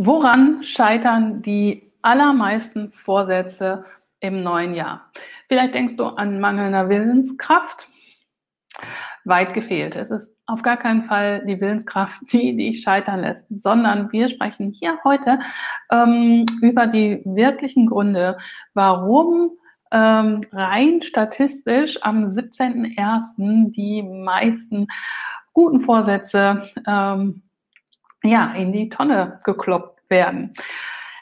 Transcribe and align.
Woran 0.00 0.62
scheitern 0.62 1.42
die 1.42 1.90
allermeisten 2.02 2.92
Vorsätze 2.92 3.84
im 4.20 4.44
neuen 4.44 4.74
Jahr? 4.74 5.10
Vielleicht 5.48 5.74
denkst 5.74 5.96
du 5.96 6.04
an 6.04 6.38
mangelnder 6.38 6.88
Willenskraft. 6.88 7.88
Weit 9.24 9.54
gefehlt. 9.54 9.96
Es 9.96 10.12
ist 10.12 10.36
auf 10.46 10.62
gar 10.62 10.76
keinen 10.76 11.02
Fall 11.02 11.44
die 11.44 11.60
Willenskraft, 11.60 12.20
die 12.32 12.56
dich 12.56 12.82
scheitern 12.82 13.22
lässt, 13.22 13.46
sondern 13.50 14.12
wir 14.12 14.28
sprechen 14.28 14.70
hier 14.70 15.00
heute 15.02 15.40
ähm, 15.90 16.46
über 16.62 16.86
die 16.86 17.20
wirklichen 17.24 17.88
Gründe, 17.88 18.38
warum 18.74 19.50
ähm, 19.90 20.42
rein 20.52 21.02
statistisch 21.02 22.00
am 22.04 22.26
17.01. 22.26 23.72
die 23.72 24.04
meisten 24.04 24.86
guten 25.52 25.80
Vorsätze 25.80 26.68
ähm, 26.86 27.42
ja, 28.28 28.52
in 28.52 28.72
die 28.72 28.88
Tonne 28.88 29.40
gekloppt 29.44 30.10
werden. 30.10 30.52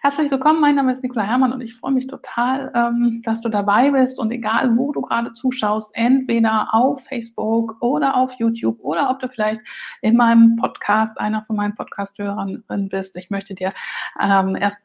Herzlich 0.02 0.30
willkommen, 0.30 0.60
mein 0.60 0.76
Name 0.76 0.92
ist 0.92 1.02
Nicola 1.02 1.24
Hermann 1.24 1.52
und 1.52 1.60
ich 1.60 1.74
freue 1.74 1.90
mich 1.90 2.06
total, 2.06 2.70
ähm, 2.76 3.22
dass 3.24 3.40
du 3.42 3.48
dabei 3.48 3.90
bist 3.90 4.20
und 4.20 4.30
egal, 4.30 4.76
wo 4.76 4.92
du 4.92 5.00
gerade 5.00 5.32
zuschaust, 5.32 5.90
entweder 5.94 6.68
auf 6.72 7.04
Facebook 7.04 7.76
oder 7.80 8.16
auf 8.16 8.30
YouTube 8.38 8.78
oder 8.80 9.10
ob 9.10 9.18
du 9.18 9.28
vielleicht 9.28 9.62
in 10.02 10.16
meinem 10.16 10.56
Podcast 10.56 11.18
einer 11.18 11.44
von 11.44 11.56
meinen 11.56 11.74
Podcast-Hörern 11.74 12.62
bist. 12.88 13.16
Ich 13.16 13.30
möchte 13.30 13.54
dir 13.54 13.72
ähm, 14.20 14.54
erst 14.54 14.80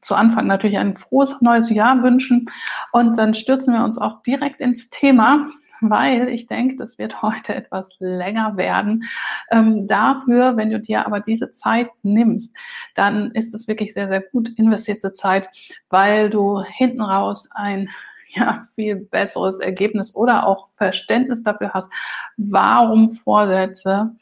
zu 0.00 0.14
Anfang 0.16 0.48
natürlich 0.48 0.78
ein 0.78 0.96
frohes 0.96 1.40
neues 1.40 1.70
Jahr 1.70 2.02
wünschen 2.02 2.46
und 2.90 3.16
dann 3.16 3.34
stürzen 3.34 3.74
wir 3.74 3.84
uns 3.84 3.96
auch 3.96 4.22
direkt 4.22 4.60
ins 4.60 4.90
Thema 4.90 5.46
weil 5.80 6.28
ich 6.28 6.46
denke, 6.46 6.76
das 6.76 6.98
wird 6.98 7.22
heute 7.22 7.54
etwas 7.54 7.96
länger 7.98 8.56
werden. 8.56 9.04
Ähm, 9.50 9.86
dafür, 9.86 10.56
wenn 10.56 10.70
du 10.70 10.80
dir 10.80 11.06
aber 11.06 11.20
diese 11.20 11.50
Zeit 11.50 11.88
nimmst, 12.02 12.56
dann 12.94 13.30
ist 13.32 13.54
es 13.54 13.68
wirklich 13.68 13.92
sehr, 13.92 14.08
sehr 14.08 14.20
gut 14.20 14.50
investierte 14.56 15.12
Zeit, 15.12 15.48
weil 15.90 16.30
du 16.30 16.62
hinten 16.62 17.02
raus 17.02 17.48
ein 17.52 17.88
ja, 18.28 18.66
viel 18.74 18.96
besseres 18.96 19.60
Ergebnis 19.60 20.14
oder 20.14 20.46
auch 20.46 20.68
Verständnis 20.76 21.42
dafür 21.42 21.72
hast, 21.72 21.90
warum 22.36 23.12
Vorsätze 23.12 24.16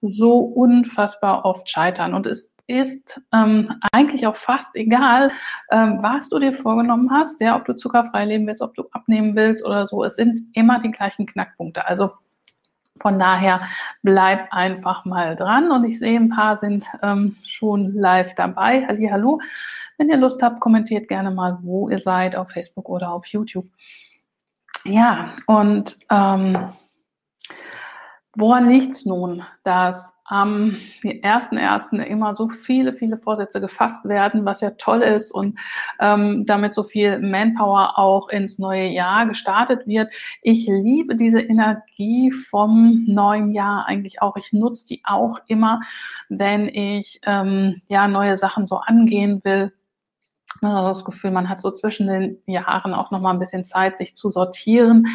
so 0.00 0.38
unfassbar 0.38 1.44
oft 1.44 1.68
scheitern. 1.68 2.14
Und 2.14 2.26
es 2.26 2.54
ist 2.68 3.20
ähm, 3.32 3.74
eigentlich 3.92 4.26
auch 4.26 4.36
fast 4.36 4.76
egal, 4.76 5.30
ähm, 5.70 5.98
was 6.02 6.28
du 6.28 6.38
dir 6.38 6.52
vorgenommen 6.52 7.10
hast, 7.10 7.40
ja, 7.40 7.56
ob 7.56 7.64
du 7.64 7.74
zuckerfrei 7.74 8.26
leben 8.26 8.46
willst, 8.46 8.62
ob 8.62 8.74
du 8.74 8.84
abnehmen 8.92 9.34
willst 9.34 9.64
oder 9.64 9.86
so. 9.86 10.04
Es 10.04 10.16
sind 10.16 10.40
immer 10.52 10.78
die 10.78 10.90
gleichen 10.90 11.26
Knackpunkte. 11.26 11.88
Also 11.88 12.10
von 13.00 13.18
daher 13.18 13.62
bleib 14.02 14.52
einfach 14.52 15.04
mal 15.04 15.34
dran 15.34 15.70
und 15.70 15.84
ich 15.84 15.98
sehe, 15.98 16.18
ein 16.18 16.28
paar 16.28 16.56
sind 16.56 16.84
ähm, 17.02 17.36
schon 17.42 17.94
live 17.94 18.34
dabei. 18.34 18.86
Halli, 18.86 19.08
hallo. 19.10 19.40
Wenn 19.96 20.10
ihr 20.10 20.16
Lust 20.16 20.42
habt, 20.42 20.60
kommentiert 20.60 21.08
gerne 21.08 21.30
mal, 21.30 21.58
wo 21.62 21.88
ihr 21.88 22.00
seid, 22.00 22.36
auf 22.36 22.50
Facebook 22.50 22.88
oder 22.88 23.12
auf 23.12 23.26
YouTube. 23.26 23.66
Ja, 24.84 25.34
und 25.46 25.96
ähm, 26.10 26.72
woran 28.36 28.68
liegt 28.68 28.94
es 28.94 29.06
nun, 29.06 29.42
dass 29.64 30.18
am 30.24 30.76
ersten 31.02 31.56
immer 32.00 32.34
so 32.34 32.50
viele, 32.50 32.92
viele 32.92 33.16
Vorsätze 33.16 33.60
gefasst 33.60 34.06
werden, 34.06 34.44
was 34.44 34.60
ja 34.60 34.70
toll 34.72 35.00
ist 35.00 35.32
und 35.32 35.58
ähm, 36.00 36.44
damit 36.46 36.74
so 36.74 36.84
viel 36.84 37.18
Manpower 37.20 37.98
auch 37.98 38.28
ins 38.28 38.58
neue 38.58 38.88
Jahr 38.88 39.26
gestartet 39.26 39.86
wird. 39.86 40.12
Ich 40.42 40.66
liebe 40.66 41.16
diese 41.16 41.40
Energie 41.40 42.30
vom 42.30 43.04
neuen 43.08 43.52
Jahr 43.52 43.86
eigentlich 43.86 44.20
auch. 44.20 44.36
Ich 44.36 44.52
nutze 44.52 44.86
die 44.86 45.00
auch 45.04 45.40
immer, 45.46 45.80
wenn 46.28 46.68
ich 46.68 47.20
ähm, 47.24 47.80
ja 47.88 48.06
neue 48.06 48.36
Sachen 48.36 48.66
so 48.66 48.76
angehen 48.76 49.40
will. 49.44 49.72
Das 50.60 51.04
Gefühl, 51.04 51.30
man 51.30 51.48
hat 51.48 51.60
so 51.60 51.70
zwischen 51.70 52.08
den 52.08 52.38
Jahren 52.46 52.92
auch 52.92 53.10
noch 53.10 53.20
mal 53.20 53.32
ein 53.32 53.38
bisschen 53.38 53.64
Zeit, 53.64 53.96
sich 53.96 54.16
zu 54.16 54.30
sortieren. 54.30 55.06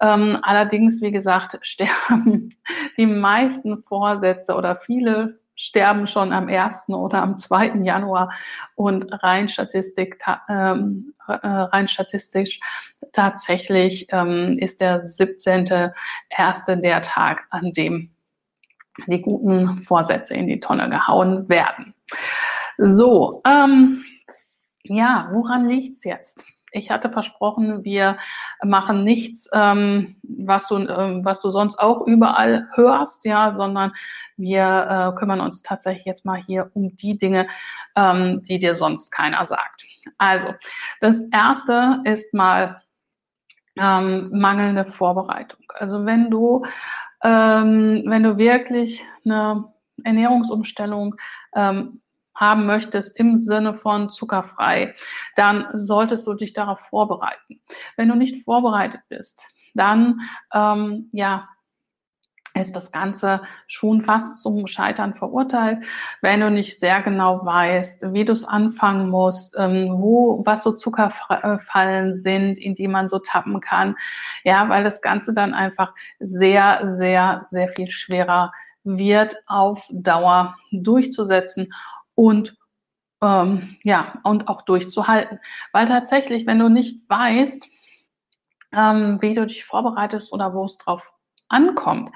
Ähm, 0.00 0.38
allerdings, 0.42 1.02
wie 1.02 1.10
gesagt, 1.10 1.58
sterben 1.62 2.54
die 2.96 3.06
meisten 3.06 3.82
Vorsätze 3.82 4.54
oder 4.54 4.76
viele 4.76 5.40
sterben 5.60 6.06
schon 6.06 6.32
am 6.32 6.48
1. 6.48 6.88
oder 6.88 7.20
am 7.22 7.36
2. 7.36 7.82
Januar 7.82 8.32
und 8.76 9.04
rein, 9.22 9.46
Statistik, 9.46 10.18
ähm, 10.48 11.12
äh, 11.28 11.46
rein 11.46 11.86
statistisch 11.86 12.60
tatsächlich 13.12 14.06
ähm, 14.10 14.56
ist 14.58 14.80
der 14.80 15.02
17. 15.02 15.92
erste 16.30 16.78
der 16.78 17.02
Tag, 17.02 17.46
an 17.50 17.72
dem 17.72 18.10
die 19.06 19.20
guten 19.20 19.82
Vorsätze 19.82 20.34
in 20.34 20.46
die 20.46 20.60
Tonne 20.60 20.88
gehauen 20.88 21.48
werden. 21.48 21.94
So, 22.78 23.42
ähm, 23.46 24.02
ja, 24.82 25.28
woran 25.32 25.68
liegt's 25.68 26.04
jetzt? 26.04 26.42
Ich 26.72 26.90
hatte 26.90 27.10
versprochen, 27.10 27.84
wir 27.84 28.18
machen 28.62 29.04
nichts, 29.04 29.48
ähm, 29.52 30.16
was, 30.22 30.68
du, 30.68 30.76
ähm, 30.76 31.24
was 31.24 31.40
du 31.40 31.50
sonst 31.50 31.78
auch 31.78 32.06
überall 32.06 32.68
hörst, 32.74 33.24
ja, 33.24 33.52
sondern 33.52 33.92
wir 34.36 35.12
äh, 35.14 35.18
kümmern 35.18 35.40
uns 35.40 35.62
tatsächlich 35.62 36.06
jetzt 36.06 36.24
mal 36.24 36.40
hier 36.40 36.70
um 36.74 36.96
die 36.96 37.18
Dinge, 37.18 37.46
ähm, 37.96 38.42
die 38.42 38.58
dir 38.58 38.74
sonst 38.74 39.10
keiner 39.10 39.44
sagt. 39.46 39.84
Also, 40.18 40.54
das 41.00 41.20
erste 41.30 42.00
ist 42.04 42.32
mal 42.34 42.80
ähm, 43.76 44.30
mangelnde 44.32 44.84
Vorbereitung. 44.84 45.60
Also 45.74 46.04
wenn 46.04 46.30
du, 46.30 46.64
ähm, 47.22 48.02
wenn 48.06 48.22
du 48.22 48.36
wirklich 48.36 49.04
eine 49.24 49.72
Ernährungsumstellung 50.04 51.14
ähm, 51.54 52.00
haben 52.40 52.66
möchtest 52.66 53.16
im 53.16 53.38
Sinne 53.38 53.74
von 53.74 54.10
zuckerfrei, 54.10 54.94
dann 55.36 55.68
solltest 55.74 56.26
du 56.26 56.34
dich 56.34 56.54
darauf 56.54 56.80
vorbereiten. 56.80 57.60
Wenn 57.96 58.08
du 58.08 58.16
nicht 58.16 58.44
vorbereitet 58.44 59.02
bist, 59.08 59.44
dann 59.74 60.20
ähm, 60.52 61.10
ja 61.12 61.48
ist 62.54 62.74
das 62.74 62.90
Ganze 62.90 63.42
schon 63.66 64.02
fast 64.02 64.42
zum 64.42 64.66
Scheitern 64.66 65.14
verurteilt, 65.14 65.84
wenn 66.20 66.40
du 66.40 66.50
nicht 66.50 66.80
sehr 66.80 67.00
genau 67.02 67.44
weißt, 67.44 68.12
wie 68.12 68.24
du 68.24 68.32
es 68.32 68.44
anfangen 68.44 69.08
musst, 69.08 69.54
ähm, 69.56 69.96
wo, 69.98 70.42
was 70.44 70.64
so 70.64 70.72
Zuckerfallen 70.72 72.14
sind, 72.14 72.58
in 72.58 72.74
die 72.74 72.88
man 72.88 73.08
so 73.08 73.18
tappen 73.18 73.60
kann. 73.60 73.96
Ja, 74.42 74.68
weil 74.68 74.82
das 74.82 75.00
Ganze 75.00 75.32
dann 75.32 75.54
einfach 75.54 75.94
sehr, 76.18 76.96
sehr, 76.96 77.44
sehr 77.48 77.68
viel 77.68 77.88
schwerer 77.88 78.52
wird 78.82 79.36
auf 79.46 79.86
Dauer 79.92 80.56
durchzusetzen 80.72 81.72
und 82.20 82.54
ähm, 83.22 83.76
ja, 83.82 84.20
und 84.24 84.48
auch 84.48 84.62
durchzuhalten. 84.62 85.40
Weil 85.72 85.86
tatsächlich, 85.86 86.46
wenn 86.46 86.58
du 86.58 86.68
nicht 86.68 87.08
weißt, 87.08 87.66
ähm, 88.72 89.18
wie 89.22 89.34
du 89.34 89.46
dich 89.46 89.64
vorbereitest 89.64 90.30
oder 90.32 90.52
wo 90.52 90.66
es 90.66 90.76
drauf 90.76 91.12
ankommt, 91.48 92.10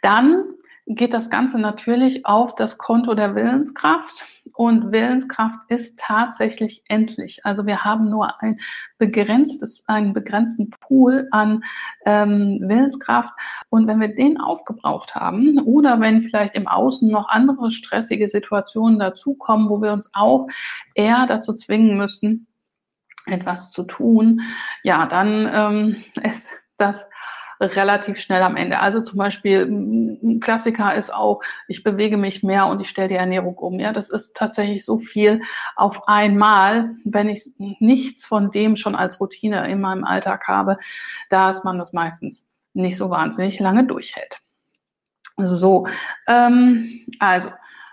dann 0.00 0.44
geht 0.86 1.14
das 1.14 1.30
Ganze 1.30 1.58
natürlich 1.58 2.26
auf 2.26 2.54
das 2.54 2.78
Konto 2.78 3.14
der 3.14 3.34
Willenskraft. 3.34 4.26
Und 4.54 4.92
Willenskraft 4.92 5.58
ist 5.68 5.98
tatsächlich 5.98 6.82
endlich. 6.88 7.44
Also 7.44 7.64
wir 7.64 7.84
haben 7.84 8.10
nur 8.10 8.42
ein 8.42 8.58
begrenztes, 8.98 9.84
einen 9.86 10.12
begrenzten 10.12 10.70
Pool 10.70 11.28
an 11.30 11.64
ähm, 12.04 12.58
Willenskraft. 12.60 13.32
Und 13.70 13.86
wenn 13.86 14.00
wir 14.00 14.14
den 14.14 14.38
aufgebraucht 14.40 15.14
haben 15.14 15.58
oder 15.60 16.00
wenn 16.00 16.22
vielleicht 16.22 16.54
im 16.54 16.68
Außen 16.68 17.10
noch 17.10 17.28
andere 17.28 17.70
stressige 17.70 18.28
Situationen 18.28 18.98
dazukommen, 18.98 19.70
wo 19.70 19.80
wir 19.80 19.92
uns 19.92 20.10
auch 20.12 20.48
eher 20.94 21.26
dazu 21.26 21.54
zwingen 21.54 21.96
müssen, 21.96 22.46
etwas 23.26 23.70
zu 23.70 23.84
tun, 23.84 24.42
ja, 24.82 25.06
dann 25.06 25.48
ähm, 25.52 26.04
ist 26.22 26.52
das 26.76 27.08
relativ 27.62 28.20
schnell 28.20 28.42
am 28.42 28.56
Ende. 28.56 28.80
Also 28.80 29.00
zum 29.00 29.18
Beispiel 29.18 29.62
ein 29.62 30.40
Klassiker 30.40 30.94
ist 30.94 31.12
auch, 31.12 31.40
ich 31.68 31.82
bewege 31.82 32.16
mich 32.16 32.42
mehr 32.42 32.66
und 32.66 32.80
ich 32.80 32.88
stelle 32.88 33.08
die 33.08 33.14
Ernährung 33.14 33.56
um. 33.56 33.78
Ja, 33.78 33.92
das 33.92 34.10
ist 34.10 34.36
tatsächlich 34.36 34.84
so 34.84 34.98
viel 34.98 35.42
auf 35.76 36.08
einmal, 36.08 36.90
wenn 37.04 37.28
ich 37.28 37.44
nichts 37.58 38.26
von 38.26 38.50
dem 38.50 38.76
schon 38.76 38.94
als 38.94 39.20
Routine 39.20 39.70
in 39.70 39.80
meinem 39.80 40.04
Alltag 40.04 40.46
habe, 40.48 40.78
dass 41.30 41.64
man 41.64 41.78
das 41.78 41.92
meistens 41.92 42.48
nicht 42.74 42.96
so 42.96 43.10
wahnsinnig 43.10 43.60
lange 43.60 43.84
durchhält. 43.86 44.40
So, 45.36 45.86
ähm, 46.26 47.06
also 47.18 47.50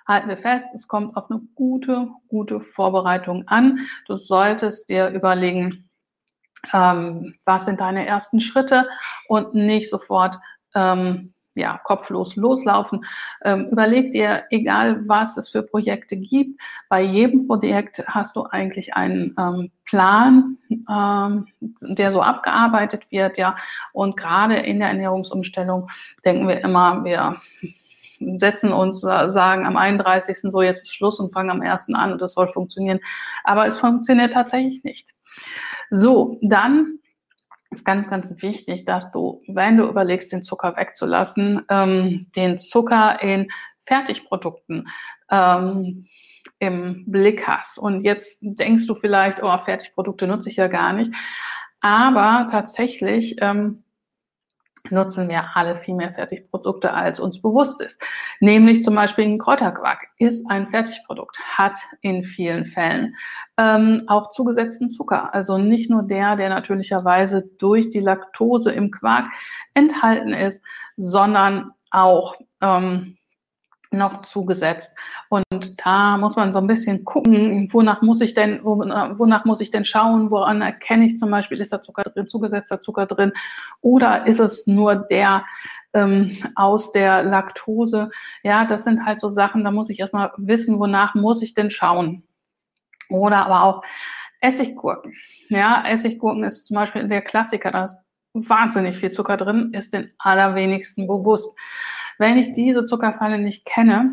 halten 0.07 0.29
wir 0.29 0.37
fest, 0.37 0.69
es 0.73 0.87
kommt 0.87 1.15
auf 1.15 1.29
eine 1.29 1.41
gute, 1.55 2.09
gute 2.27 2.59
Vorbereitung 2.59 3.47
an. 3.47 3.87
Du 4.07 4.17
solltest 4.17 4.89
dir 4.89 5.09
überlegen, 5.09 5.88
ähm, 6.73 7.35
was 7.45 7.65
sind 7.65 7.79
deine 7.81 8.05
ersten 8.05 8.41
Schritte 8.41 8.87
und 9.27 9.53
nicht 9.53 9.89
sofort 9.89 10.37
ähm, 10.75 11.33
ja, 11.55 11.79
kopflos 11.83 12.35
loslaufen. 12.35 13.05
Ähm, 13.43 13.67
überleg 13.71 14.11
dir, 14.11 14.43
egal 14.49 15.07
was 15.07 15.37
es 15.37 15.49
für 15.49 15.61
Projekte 15.61 16.17
gibt, 16.17 16.59
bei 16.89 17.01
jedem 17.01 17.47
Projekt 17.47 18.03
hast 18.07 18.35
du 18.35 18.43
eigentlich 18.43 18.93
einen 18.95 19.35
ähm, 19.37 19.71
Plan, 19.85 20.57
ähm, 20.69 21.47
der 21.59 22.11
so 22.11 22.21
abgearbeitet 22.21 23.03
wird, 23.09 23.37
ja. 23.37 23.55
Und 23.93 24.15
gerade 24.15 24.55
in 24.55 24.79
der 24.79 24.89
Ernährungsumstellung 24.89 25.89
denken 26.23 26.47
wir 26.47 26.63
immer, 26.63 27.03
wir 27.03 27.41
setzen 28.19 28.73
uns, 28.73 28.99
sagen 28.99 29.65
am 29.65 29.77
31. 29.77 30.37
so 30.41 30.61
jetzt 30.61 30.83
ist 30.83 30.93
Schluss 30.93 31.19
und 31.19 31.33
fangen 31.33 31.49
am 31.49 31.61
1. 31.61 31.93
an 31.93 32.11
und 32.11 32.21
das 32.21 32.33
soll 32.33 32.49
funktionieren. 32.49 32.99
Aber 33.43 33.65
es 33.65 33.79
funktioniert 33.79 34.33
tatsächlich 34.33 34.83
nicht. 34.83 35.13
So, 35.89 36.37
dann 36.41 36.99
ist 37.71 37.85
ganz, 37.85 38.09
ganz 38.09 38.41
wichtig, 38.41 38.85
dass 38.85 39.11
du, 39.11 39.41
wenn 39.47 39.77
du 39.77 39.87
überlegst, 39.87 40.31
den 40.31 40.41
Zucker 40.41 40.75
wegzulassen, 40.75 41.61
ähm, 41.69 42.27
den 42.35 42.57
Zucker 42.57 43.21
in 43.21 43.47
Fertigprodukten 43.85 44.87
ähm, 45.29 46.07
im 46.59 47.05
Blick 47.07 47.47
hast. 47.47 47.77
Und 47.77 48.01
jetzt 48.01 48.39
denkst 48.41 48.87
du 48.87 48.95
vielleicht, 48.95 49.43
oh, 49.43 49.57
Fertigprodukte 49.57 50.27
nutze 50.27 50.49
ich 50.49 50.55
ja 50.55 50.67
gar 50.67 50.93
nicht. 50.93 51.13
Aber 51.79 52.47
tatsächlich 52.49 53.37
ähm, 53.41 53.83
nutzen 54.89 55.29
wir 55.29 55.55
alle 55.55 55.77
viel 55.77 55.95
mehr 55.95 56.13
Fertigprodukte, 56.13 56.93
als 56.93 57.19
uns 57.19 57.41
bewusst 57.41 57.81
ist. 57.81 58.01
Nämlich 58.39 58.83
zum 58.83 58.95
Beispiel 58.95 59.25
ein 59.25 59.37
Kräuterquark 59.37 60.07
ist 60.17 60.49
ein 60.49 60.69
Fertigprodukt, 60.69 61.39
hat 61.39 61.79
in 62.01 62.23
vielen 62.23 62.65
Fällen 62.65 63.15
ähm, 63.57 64.03
auch 64.07 64.31
zugesetzten 64.31 64.89
Zucker. 64.89 65.33
Also 65.33 65.57
nicht 65.57 65.89
nur 65.89 66.03
der, 66.03 66.35
der 66.35 66.49
natürlicherweise 66.49 67.49
durch 67.57 67.89
die 67.89 67.99
Laktose 67.99 68.71
im 68.71 68.91
Quark 68.91 69.25
enthalten 69.73 70.33
ist, 70.33 70.63
sondern 70.97 71.71
auch 71.91 72.35
ähm, 72.61 73.17
noch 73.91 74.21
zugesetzt. 74.21 74.95
Und 75.29 75.43
da 75.83 76.17
muss 76.17 76.35
man 76.35 76.53
so 76.53 76.59
ein 76.59 76.67
bisschen 76.67 77.03
gucken, 77.05 77.69
wonach 77.71 78.01
muss 78.01 78.21
ich 78.21 78.33
denn, 78.33 78.63
wonach 78.63 79.45
muss 79.45 79.61
ich 79.61 79.71
denn 79.71 79.85
schauen, 79.85 80.29
woran 80.31 80.61
erkenne 80.61 81.05
ich 81.05 81.17
zum 81.17 81.31
Beispiel, 81.31 81.59
ist 81.59 81.73
da 81.73 81.81
Zucker 81.81 82.03
drin, 82.03 82.27
zugesetzter 82.27 82.79
Zucker 82.79 83.05
drin, 83.07 83.33
oder 83.81 84.27
ist 84.27 84.39
es 84.39 84.67
nur 84.67 84.95
der 84.95 85.45
ähm, 85.93 86.37
aus 86.55 86.91
der 86.91 87.23
Laktose? 87.23 88.11
Ja, 88.43 88.65
das 88.65 88.83
sind 88.83 89.05
halt 89.05 89.19
so 89.19 89.27
Sachen, 89.27 89.63
da 89.63 89.71
muss 89.71 89.89
ich 89.89 89.99
erstmal 89.99 90.31
wissen, 90.37 90.79
wonach 90.79 91.15
muss 91.15 91.41
ich 91.41 91.53
denn 91.53 91.71
schauen. 91.71 92.23
Oder 93.09 93.47
aber 93.47 93.63
auch 93.63 93.83
Essiggurken. 94.41 95.13
Ja, 95.49 95.83
Essiggurken 95.85 96.43
ist 96.43 96.67
zum 96.67 96.75
Beispiel 96.75 97.07
der 97.07 97.21
Klassiker, 97.21 97.71
da 97.71 97.85
ist 97.85 97.97
wahnsinnig 98.33 98.97
viel 98.97 99.09
Zucker 99.09 99.37
drin, 99.37 99.71
ist 99.73 99.93
den 99.93 100.11
allerwenigsten 100.19 101.07
bewusst. 101.07 101.57
Wenn 102.19 102.37
ich 102.37 102.51
diese 102.51 102.85
Zuckerfalle 102.85 103.39
nicht 103.39 103.65
kenne, 103.65 104.11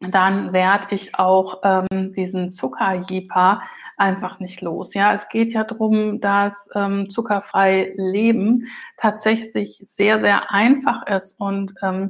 dann 0.00 0.52
werde 0.52 0.88
ich 0.90 1.14
auch 1.14 1.60
ähm, 1.62 2.12
diesen 2.14 2.50
Zuckerjeeper 2.50 3.62
einfach 3.96 4.40
nicht 4.40 4.62
los. 4.62 4.94
Ja, 4.94 5.14
es 5.14 5.28
geht 5.28 5.52
ja 5.52 5.62
darum, 5.62 6.20
dass 6.20 6.68
ähm, 6.74 7.08
zuckerfrei 7.10 7.92
Leben 7.96 8.66
tatsächlich 8.96 9.78
sehr, 9.80 10.20
sehr 10.20 10.50
einfach 10.50 11.06
ist 11.06 11.38
und 11.38 11.74
ähm, 11.82 12.08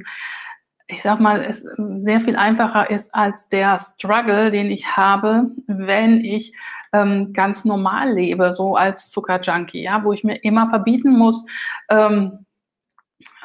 ich 0.87 1.01
sag 1.01 1.19
mal, 1.19 1.41
es 1.41 1.65
sehr 1.95 2.21
viel 2.21 2.35
einfacher 2.35 2.89
ist 2.89 3.13
als 3.15 3.47
der 3.49 3.79
Struggle, 3.79 4.51
den 4.51 4.69
ich 4.69 4.97
habe, 4.97 5.47
wenn 5.67 6.23
ich 6.23 6.53
ähm, 6.91 7.33
ganz 7.33 7.65
normal 7.65 8.11
lebe, 8.11 8.53
so 8.53 8.75
als 8.75 9.09
Zuckerjunkie, 9.09 9.83
ja, 9.83 10.03
wo 10.03 10.13
ich 10.13 10.23
mir 10.23 10.43
immer 10.43 10.69
verbieten 10.69 11.17
muss, 11.17 11.45
ähm, 11.89 12.42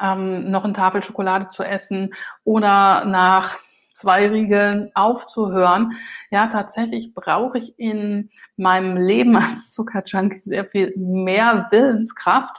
ähm, 0.01 0.49
noch 0.51 0.63
eine 0.63 0.73
Tafel 0.73 1.03
Schokolade 1.03 1.47
zu 1.47 1.63
essen 1.63 2.13
oder 2.43 3.05
nach 3.05 3.57
zwei 3.99 4.29
Riegeln 4.29 4.91
aufzuhören. 4.95 5.93
Ja, 6.31 6.47
tatsächlich 6.47 7.13
brauche 7.13 7.57
ich 7.57 7.77
in 7.77 8.29
meinem 8.55 8.95
Leben 8.95 9.35
als 9.35 9.73
Zuckerjunkie 9.73 10.37
sehr 10.37 10.65
viel 10.65 10.93
mehr 10.95 11.67
Willenskraft, 11.71 12.57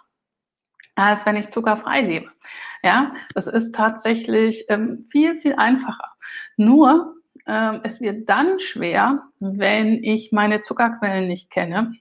als 0.94 1.24
wenn 1.24 1.36
ich 1.36 1.50
zuckerfrei 1.50 2.02
lebe. 2.02 2.30
Ja, 2.82 3.12
es 3.34 3.46
ist 3.46 3.74
tatsächlich 3.74 4.66
ähm, 4.68 5.04
viel, 5.10 5.40
viel 5.40 5.54
einfacher. 5.54 6.12
Nur, 6.56 7.14
ähm, 7.46 7.80
es 7.84 8.00
wird 8.00 8.28
dann 8.28 8.58
schwer, 8.58 9.22
wenn 9.40 10.02
ich 10.02 10.32
meine 10.32 10.60
Zuckerquellen 10.60 11.26
nicht 11.26 11.50
kenne. 11.50 11.94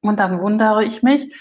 Und 0.00 0.20
dann 0.20 0.40
wundere 0.40 0.84
ich 0.84 1.02
mich, 1.02 1.34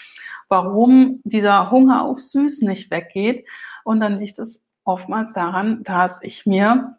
warum 0.53 1.19
dieser 1.23 1.71
Hunger 1.71 2.03
auf 2.03 2.19
Süß 2.19 2.61
nicht 2.61 2.91
weggeht. 2.91 3.47
Und 3.83 4.01
dann 4.01 4.19
liegt 4.19 4.37
es 4.37 4.67
oftmals 4.83 5.33
daran, 5.33 5.81
dass 5.83 6.21
ich 6.21 6.45
mir 6.45 6.97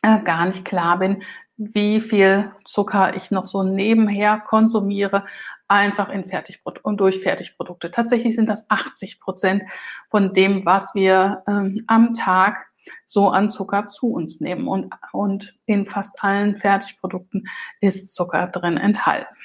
äh, 0.00 0.22
gar 0.22 0.46
nicht 0.46 0.64
klar 0.64 0.98
bin, 0.98 1.22
wie 1.58 2.00
viel 2.00 2.50
Zucker 2.64 3.14
ich 3.14 3.30
noch 3.30 3.46
so 3.46 3.62
nebenher 3.62 4.40
konsumiere, 4.40 5.26
einfach 5.68 6.08
in 6.08 6.26
Fertigprodukte 6.26 6.88
und 6.88 6.96
durch 6.96 7.20
Fertigprodukte. 7.20 7.90
Tatsächlich 7.90 8.34
sind 8.34 8.48
das 8.48 8.70
80 8.70 9.20
Prozent 9.20 9.64
von 10.08 10.32
dem, 10.32 10.64
was 10.64 10.94
wir 10.94 11.42
ähm, 11.46 11.84
am 11.88 12.14
Tag 12.14 12.68
so 13.04 13.28
an 13.28 13.50
Zucker 13.50 13.84
zu 13.84 14.12
uns 14.12 14.40
nehmen. 14.40 14.66
Und, 14.66 14.94
und 15.12 15.58
in 15.66 15.84
fast 15.84 16.24
allen 16.24 16.56
Fertigprodukten 16.56 17.46
ist 17.82 18.14
Zucker 18.14 18.46
drin 18.46 18.78
enthalten. 18.78 19.36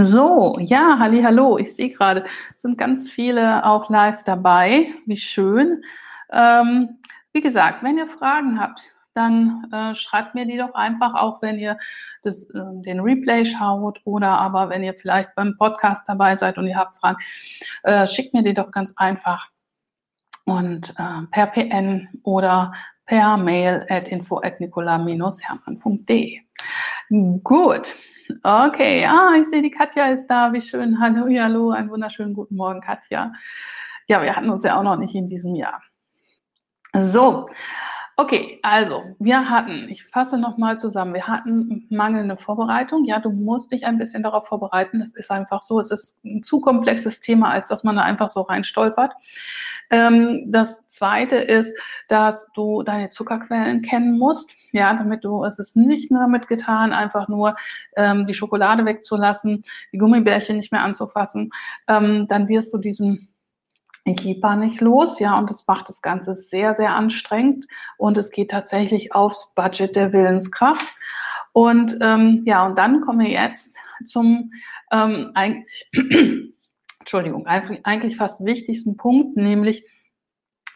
So, 0.00 0.56
ja, 0.60 0.96
halli, 1.00 1.22
hallo. 1.22 1.58
Ich 1.58 1.74
sehe 1.74 1.90
gerade, 1.90 2.22
sind 2.54 2.78
ganz 2.78 3.10
viele 3.10 3.66
auch 3.66 3.90
live 3.90 4.22
dabei. 4.22 4.94
Wie 5.06 5.16
schön. 5.16 5.82
Ähm, 6.30 7.00
wie 7.32 7.40
gesagt, 7.40 7.82
wenn 7.82 7.98
ihr 7.98 8.06
Fragen 8.06 8.60
habt, 8.60 8.80
dann 9.14 9.66
äh, 9.72 9.96
schreibt 9.96 10.36
mir 10.36 10.46
die 10.46 10.56
doch 10.56 10.74
einfach, 10.74 11.14
auch 11.14 11.42
wenn 11.42 11.58
ihr 11.58 11.78
das, 12.22 12.48
äh, 12.50 12.60
den 12.84 13.00
Replay 13.00 13.44
schaut 13.44 14.00
oder 14.04 14.38
aber 14.38 14.68
wenn 14.68 14.84
ihr 14.84 14.94
vielleicht 14.94 15.34
beim 15.34 15.56
Podcast 15.58 16.08
dabei 16.08 16.36
seid 16.36 16.58
und 16.58 16.68
ihr 16.68 16.76
habt 16.76 16.96
Fragen, 16.98 17.18
äh, 17.82 18.06
schickt 18.06 18.34
mir 18.34 18.44
die 18.44 18.54
doch 18.54 18.70
ganz 18.70 18.94
einfach 18.96 19.48
und 20.44 20.90
äh, 20.96 21.26
per 21.32 21.46
PN 21.48 22.08
oder 22.22 22.72
per 23.04 23.36
Mail 23.36 23.84
at 23.88 24.06
info 24.06 24.40
at 24.42 24.60
nicola-hermann.de. 24.60 26.40
Gut. 27.42 27.96
Okay, 28.42 29.06
ah, 29.06 29.34
ich 29.38 29.48
sehe, 29.48 29.62
die 29.62 29.70
Katja 29.70 30.06
ist 30.06 30.26
da. 30.26 30.52
Wie 30.52 30.60
schön. 30.60 31.00
Hallo, 31.00 31.26
hallo, 31.28 31.70
einen 31.70 31.90
wunderschönen 31.90 32.34
guten 32.34 32.56
Morgen, 32.56 32.80
Katja. 32.80 33.32
Ja, 34.06 34.22
wir 34.22 34.36
hatten 34.36 34.50
uns 34.50 34.64
ja 34.64 34.78
auch 34.78 34.82
noch 34.82 34.96
nicht 34.96 35.14
in 35.14 35.26
diesem 35.26 35.54
Jahr. 35.54 35.82
So, 36.94 37.48
okay, 38.18 38.58
also 38.62 39.04
wir 39.20 39.48
hatten, 39.48 39.86
ich 39.88 40.04
fasse 40.04 40.38
nochmal 40.38 40.76
zusammen, 40.76 41.14
wir 41.14 41.28
hatten 41.28 41.86
mangelnde 41.88 42.36
Vorbereitung. 42.36 43.04
Ja, 43.04 43.20
du 43.20 43.30
musst 43.30 43.70
dich 43.70 43.86
ein 43.86 43.96
bisschen 43.96 44.24
darauf 44.24 44.48
vorbereiten. 44.48 44.98
Das 44.98 45.14
ist 45.14 45.30
einfach 45.30 45.62
so. 45.62 45.78
Es 45.78 45.92
ist 45.92 46.16
ein 46.24 46.42
zu 46.42 46.60
komplexes 46.60 47.20
Thema, 47.20 47.50
als 47.50 47.68
dass 47.68 47.84
man 47.84 47.94
da 47.94 48.02
einfach 48.02 48.28
so 48.28 48.40
rein 48.42 48.64
stolpert. 48.64 49.12
Ähm, 49.90 50.46
das 50.48 50.88
zweite 50.88 51.36
ist, 51.36 51.78
dass 52.08 52.50
du 52.54 52.82
deine 52.82 53.08
Zuckerquellen 53.08 53.82
kennen 53.82 54.18
musst. 54.18 54.56
Ja, 54.72 54.92
damit 54.94 55.24
du, 55.24 55.44
es 55.44 55.60
ist 55.60 55.76
nicht 55.76 56.10
nur 56.10 56.20
damit 56.20 56.48
getan, 56.48 56.92
einfach 56.92 57.28
nur 57.28 57.54
ähm, 57.96 58.26
die 58.26 58.34
Schokolade 58.34 58.84
wegzulassen, 58.84 59.64
die 59.92 59.98
Gummibärchen 59.98 60.56
nicht 60.56 60.72
mehr 60.72 60.82
anzufassen. 60.82 61.50
Ähm, 61.86 62.26
dann 62.28 62.48
wirst 62.48 62.74
du 62.74 62.78
diesen 62.78 63.28
Keeper 64.16 64.56
nicht 64.56 64.80
los, 64.80 65.18
ja, 65.18 65.38
und 65.38 65.50
das 65.50 65.66
macht 65.66 65.88
das 65.88 66.02
Ganze 66.02 66.34
sehr, 66.34 66.74
sehr 66.74 66.94
anstrengend 66.94 67.66
und 67.96 68.16
es 68.16 68.30
geht 68.30 68.50
tatsächlich 68.50 69.14
aufs 69.14 69.52
Budget 69.54 69.96
der 69.96 70.12
Willenskraft. 70.12 70.86
Und 71.52 71.98
ähm, 72.00 72.42
ja, 72.44 72.66
und 72.66 72.78
dann 72.78 73.00
kommen 73.00 73.20
wir 73.20 73.30
jetzt 73.30 73.78
zum 74.04 74.52
ähm, 74.92 75.30
eigentlich 75.34 75.88
Entschuldigung, 77.00 77.46
eigentlich 77.46 78.16
fast 78.16 78.44
wichtigsten 78.44 78.96
Punkt, 78.96 79.36
nämlich 79.36 79.84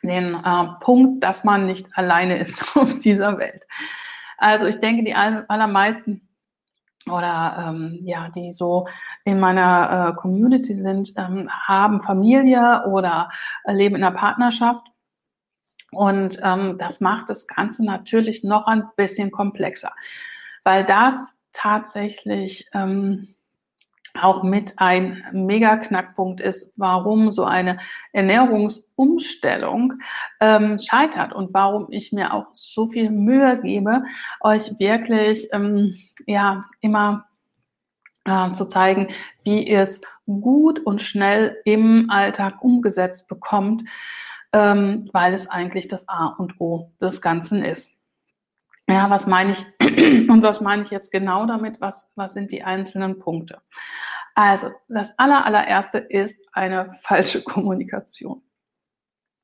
den 0.02 0.34
äh, 0.34 0.66
Punkt, 0.80 1.22
dass 1.22 1.44
man 1.44 1.66
nicht 1.66 1.86
alleine 1.92 2.38
ist 2.38 2.64
auf 2.76 3.00
dieser 3.00 3.38
Welt. 3.38 3.66
Also 4.38 4.66
ich 4.66 4.80
denke, 4.80 5.04
die 5.04 5.14
allermeisten 5.14 6.28
oder 7.10 7.66
ähm, 7.68 8.00
ja, 8.02 8.28
die 8.28 8.52
so 8.52 8.86
in 9.24 9.40
meiner 9.40 10.10
äh, 10.10 10.14
Community 10.14 10.76
sind, 10.76 11.12
ähm, 11.16 11.48
haben 11.50 12.00
Familie 12.00 12.84
oder 12.86 13.30
äh, 13.64 13.72
leben 13.72 13.96
in 13.96 14.04
einer 14.04 14.16
Partnerschaft. 14.16 14.86
Und 15.90 16.40
ähm, 16.42 16.78
das 16.78 17.00
macht 17.00 17.28
das 17.28 17.46
Ganze 17.46 17.84
natürlich 17.84 18.44
noch 18.44 18.66
ein 18.66 18.84
bisschen 18.96 19.30
komplexer, 19.30 19.92
weil 20.64 20.84
das 20.84 21.38
tatsächlich 21.52 22.68
ähm, 22.72 23.34
auch 24.20 24.42
mit 24.42 24.74
ein 24.76 25.24
Mega-Knackpunkt 25.32 26.40
ist, 26.40 26.72
warum 26.76 27.30
so 27.30 27.44
eine 27.44 27.78
Ernährungsumstellung 28.12 29.94
ähm, 30.40 30.78
scheitert 30.78 31.32
und 31.32 31.54
warum 31.54 31.86
ich 31.90 32.12
mir 32.12 32.34
auch 32.34 32.46
so 32.52 32.88
viel 32.88 33.10
Mühe 33.10 33.60
gebe, 33.62 34.04
euch 34.40 34.78
wirklich 34.78 35.48
ähm, 35.52 35.96
ja 36.26 36.64
immer 36.80 37.26
äh, 38.24 38.52
zu 38.52 38.66
zeigen, 38.66 39.08
wie 39.44 39.66
ihr 39.66 39.80
es 39.80 40.00
gut 40.26 40.80
und 40.80 41.02
schnell 41.02 41.56
im 41.64 42.10
Alltag 42.10 42.62
umgesetzt 42.62 43.28
bekommt, 43.28 43.82
ähm, 44.52 45.08
weil 45.12 45.32
es 45.32 45.48
eigentlich 45.50 45.88
das 45.88 46.08
A 46.08 46.26
und 46.26 46.60
O 46.60 46.92
des 47.00 47.20
Ganzen 47.20 47.64
ist. 47.64 47.94
Ja, 48.88 49.08
was 49.10 49.26
meine 49.26 49.52
ich 49.52 49.64
und 50.28 50.42
was 50.42 50.60
meine 50.60 50.82
ich 50.82 50.90
jetzt 50.90 51.12
genau 51.12 51.46
damit? 51.46 51.80
Was, 51.80 52.10
was 52.14 52.34
sind 52.34 52.52
die 52.52 52.62
einzelnen 52.62 53.18
Punkte? 53.18 53.60
Also, 54.34 54.70
das 54.88 55.18
aller, 55.18 55.44
allererste 55.44 55.98
ist 55.98 56.46
eine 56.52 56.94
falsche 57.02 57.42
Kommunikation. 57.44 58.42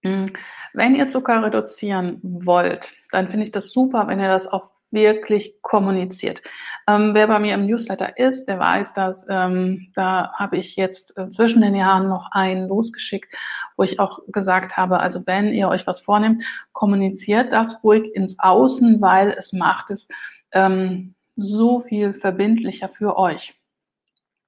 Hm, 0.05 0.27
wenn 0.75 0.95
ihr 0.95 1.09
Zucker 1.09 1.43
reduzieren 1.43 2.21
wollt, 2.23 2.97
dann 3.11 3.29
finde 3.29 3.45
ich 3.47 3.53
das 3.53 3.71
super, 3.71 4.07
wenn 4.07 4.21
ihr 4.21 4.29
das 4.29 4.47
auch 4.47 4.71
wirklich 4.91 5.61
kommuniziert. 5.61 6.43
Ähm, 6.87 7.11
wer 7.13 7.27
bei 7.27 7.39
mir 7.39 7.55
im 7.55 7.67
Newsletter 7.67 8.17
ist, 8.19 8.47
der 8.47 8.59
weiß, 8.59 8.95
dass 8.95 9.27
ähm, 9.29 9.91
da 9.95 10.33
habe 10.35 10.57
ich 10.57 10.77
jetzt 10.77 11.19
äh, 11.19 11.29
zwischen 11.31 11.61
den 11.61 11.75
Jahren 11.75 12.09
noch 12.09 12.31
einen 12.33 12.69
losgeschickt, 12.69 13.35
wo 13.77 13.83
ich 13.83 14.01
auch 14.01 14.21
gesagt 14.29 14.77
habe, 14.77 15.01
also 15.01 15.27
wenn 15.27 15.53
ihr 15.53 15.69
euch 15.69 15.87
was 15.87 16.01
vornehmt, 16.01 16.43
kommuniziert 16.73 17.53
das 17.53 17.85
ruhig 17.85 18.15
ins 18.15 18.39
Außen, 18.39 19.01
weil 19.01 19.35
es 19.37 19.53
macht 19.53 19.91
es 19.91 20.09
ähm, 20.53 21.15
so 21.37 21.81
viel 21.81 22.13
verbindlicher 22.13 22.89
für 22.89 23.17
euch. 23.17 23.55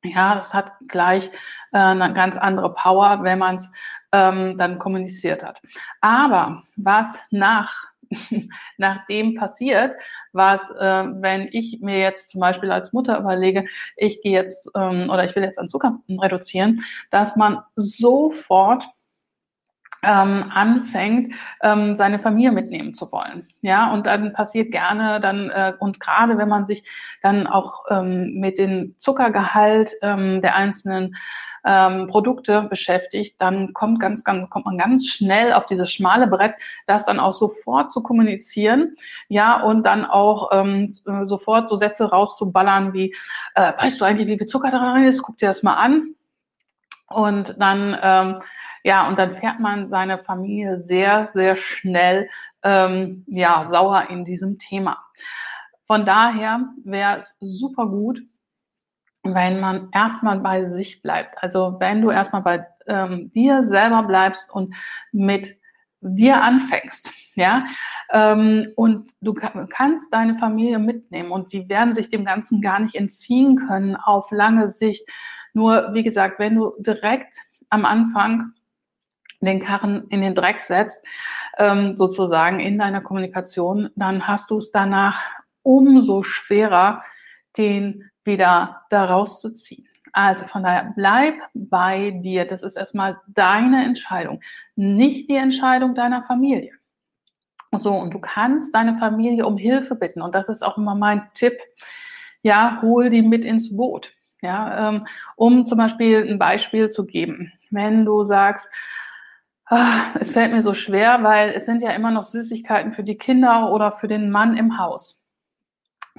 Ja, 0.02 0.34
das 0.34 0.54
hat 0.54 0.72
gleich 0.88 1.26
äh, 1.72 1.78
eine 1.78 2.12
ganz 2.12 2.36
andere 2.36 2.72
Power, 2.72 3.22
wenn 3.22 3.38
man 3.38 3.56
es 3.56 3.70
ähm, 4.12 4.56
dann 4.56 4.78
kommuniziert 4.78 5.44
hat. 5.44 5.60
Aber 6.00 6.62
was 6.76 7.18
nach 7.30 7.90
nachdem 8.76 9.34
passiert, 9.34 9.94
was, 10.32 10.70
äh, 10.70 11.04
wenn 11.20 11.48
ich 11.52 11.78
mir 11.80 11.98
jetzt 11.98 12.30
zum 12.30 12.40
Beispiel 12.40 12.72
als 12.72 12.92
Mutter 12.92 13.18
überlege, 13.18 13.66
ich 13.96 14.20
gehe 14.22 14.32
jetzt 14.32 14.68
ähm, 14.74 15.10
oder 15.10 15.24
ich 15.24 15.36
will 15.36 15.44
jetzt 15.44 15.58
an 15.58 15.68
Zucker 15.68 16.00
reduzieren, 16.08 16.84
dass 17.10 17.36
man 17.36 17.62
sofort 17.76 18.84
ähm, 20.02 20.50
anfängt, 20.54 21.34
ähm, 21.62 21.96
seine 21.96 22.18
Familie 22.18 22.52
mitnehmen 22.52 22.94
zu 22.94 23.10
wollen. 23.12 23.48
Ja, 23.60 23.92
und 23.92 24.06
dann 24.06 24.32
passiert 24.32 24.72
gerne 24.72 25.20
dann, 25.20 25.50
äh, 25.50 25.74
und 25.78 26.00
gerade 26.00 26.38
wenn 26.38 26.48
man 26.48 26.66
sich 26.66 26.84
dann 27.22 27.46
auch 27.46 27.84
ähm, 27.90 28.34
mit 28.34 28.58
dem 28.58 28.94
Zuckergehalt 28.98 29.92
ähm, 30.02 30.40
der 30.40 30.54
einzelnen 30.56 31.16
ähm, 31.64 32.06
Produkte 32.06 32.62
beschäftigt, 32.62 33.34
dann 33.38 33.74
kommt 33.74 34.00
ganz, 34.00 34.24
ganz, 34.24 34.48
kommt 34.48 34.64
man 34.64 34.78
ganz 34.78 35.06
schnell 35.06 35.52
auf 35.52 35.66
dieses 35.66 35.92
schmale 35.92 36.26
Brett, 36.26 36.54
das 36.86 37.04
dann 37.04 37.20
auch 37.20 37.32
sofort 37.32 37.92
zu 37.92 38.02
kommunizieren, 38.02 38.94
ja, 39.28 39.60
und 39.60 39.84
dann 39.84 40.04
auch 40.04 40.50
ähm, 40.52 40.92
sofort 41.24 41.68
so 41.68 41.76
Sätze 41.76 42.10
rauszuballern 42.10 42.94
wie, 42.94 43.14
äh, 43.54 43.72
weißt 43.76 44.00
du 44.00 44.04
eigentlich, 44.04 44.28
wie 44.28 44.38
viel 44.38 44.46
Zucker 44.46 44.70
da 44.70 44.92
drin 44.92 45.04
ist? 45.04 45.22
Guck 45.22 45.36
dir 45.36 45.48
das 45.48 45.62
mal 45.62 45.74
an. 45.74 46.14
Und 47.08 47.56
dann 47.58 47.98
ähm, 48.00 48.36
ja, 48.84 49.08
und 49.08 49.18
dann 49.18 49.32
fährt 49.32 49.60
man 49.60 49.86
seine 49.86 50.18
Familie 50.18 50.78
sehr, 50.78 51.28
sehr 51.34 51.56
schnell 51.56 52.28
ähm, 52.62 53.24
ja, 53.26 53.66
sauer 53.66 54.06
in 54.10 54.24
diesem 54.24 54.58
Thema. 54.58 54.98
Von 55.86 56.04
daher 56.06 56.68
wäre 56.84 57.18
es 57.18 57.36
super 57.40 57.86
gut, 57.86 58.22
wenn 59.22 59.60
man 59.60 59.88
erstmal 59.92 60.38
bei 60.38 60.64
sich 60.66 61.02
bleibt. 61.02 61.42
Also 61.42 61.76
wenn 61.78 62.00
du 62.00 62.10
erstmal 62.10 62.42
bei 62.42 62.66
ähm, 62.86 63.30
dir 63.32 63.64
selber 63.64 64.02
bleibst 64.04 64.50
und 64.50 64.74
mit 65.12 65.56
dir 66.00 66.42
anfängst, 66.42 67.12
ja, 67.34 67.64
ähm, 68.12 68.68
und 68.76 69.10
du 69.20 69.34
kannst 69.34 70.12
deine 70.12 70.36
Familie 70.36 70.78
mitnehmen 70.78 71.30
und 71.30 71.52
die 71.52 71.68
werden 71.68 71.92
sich 71.92 72.08
dem 72.08 72.24
Ganzen 72.24 72.60
gar 72.60 72.80
nicht 72.80 72.94
entziehen 72.94 73.56
können 73.56 73.96
auf 73.96 74.30
lange 74.30 74.68
Sicht. 74.68 75.06
Nur, 75.52 75.90
wie 75.92 76.02
gesagt, 76.02 76.38
wenn 76.38 76.56
du 76.56 76.72
direkt 76.78 77.36
am 77.68 77.84
Anfang 77.84 78.52
den 79.40 79.60
Karren 79.60 80.06
in 80.08 80.20
den 80.20 80.34
Dreck 80.34 80.60
setzt, 80.60 81.04
ähm, 81.58 81.96
sozusagen 81.96 82.60
in 82.60 82.78
deiner 82.78 83.00
Kommunikation, 83.00 83.90
dann 83.96 84.26
hast 84.26 84.50
du 84.50 84.58
es 84.58 84.70
danach 84.70 85.20
umso 85.62 86.22
schwerer, 86.22 87.02
den 87.56 88.10
wieder 88.24 88.82
da 88.90 89.06
rauszuziehen. 89.06 89.86
Also 90.12 90.46
von 90.46 90.62
daher 90.62 90.92
bleib 90.96 91.34
bei 91.54 92.10
dir. 92.10 92.44
Das 92.44 92.62
ist 92.62 92.76
erstmal 92.76 93.20
deine 93.28 93.84
Entscheidung, 93.84 94.40
nicht 94.76 95.28
die 95.28 95.36
Entscheidung 95.36 95.94
deiner 95.94 96.22
Familie. 96.22 96.72
So, 97.72 97.92
und 97.92 98.12
du 98.12 98.18
kannst 98.18 98.74
deine 98.74 98.96
Familie 98.98 99.46
um 99.46 99.56
Hilfe 99.56 99.94
bitten. 99.94 100.22
Und 100.22 100.34
das 100.34 100.48
ist 100.48 100.62
auch 100.62 100.76
immer 100.76 100.96
mein 100.96 101.28
Tipp. 101.34 101.56
Ja, 102.42 102.80
hol 102.82 103.10
die 103.10 103.22
mit 103.22 103.44
ins 103.44 103.76
Boot. 103.76 104.12
Ja, 104.42 104.88
ähm, 104.88 105.06
um 105.36 105.66
zum 105.66 105.78
Beispiel 105.78 106.26
ein 106.26 106.38
Beispiel 106.38 106.88
zu 106.88 107.04
geben. 107.04 107.52
Wenn 107.70 108.04
du 108.04 108.24
sagst, 108.24 108.68
es 110.20 110.32
fällt 110.32 110.52
mir 110.52 110.62
so 110.62 110.74
schwer, 110.74 111.22
weil 111.22 111.50
es 111.50 111.66
sind 111.66 111.82
ja 111.82 111.90
immer 111.90 112.10
noch 112.10 112.24
Süßigkeiten 112.24 112.92
für 112.92 113.04
die 113.04 113.16
Kinder 113.16 113.72
oder 113.72 113.92
für 113.92 114.08
den 114.08 114.30
Mann 114.30 114.56
im 114.56 114.78
Haus. 114.78 115.24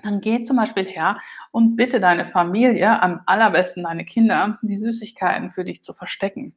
Dann 0.04 0.22
geh 0.22 0.42
zum 0.42 0.58
Beispiel 0.58 0.86
her 0.86 1.20
und 1.52 1.76
bitte 1.76 2.00
deine 2.00 2.26
Familie, 2.26 3.02
am 3.02 3.22
allerbesten 3.26 3.84
deine 3.84 4.06
Kinder, 4.06 4.58
die 4.62 4.78
Süßigkeiten 4.78 5.52
für 5.52 5.66
dich 5.66 5.84
zu 5.84 5.94
verstecken. 5.94 6.56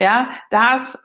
Ja, 0.00 0.30
das, 0.50 0.98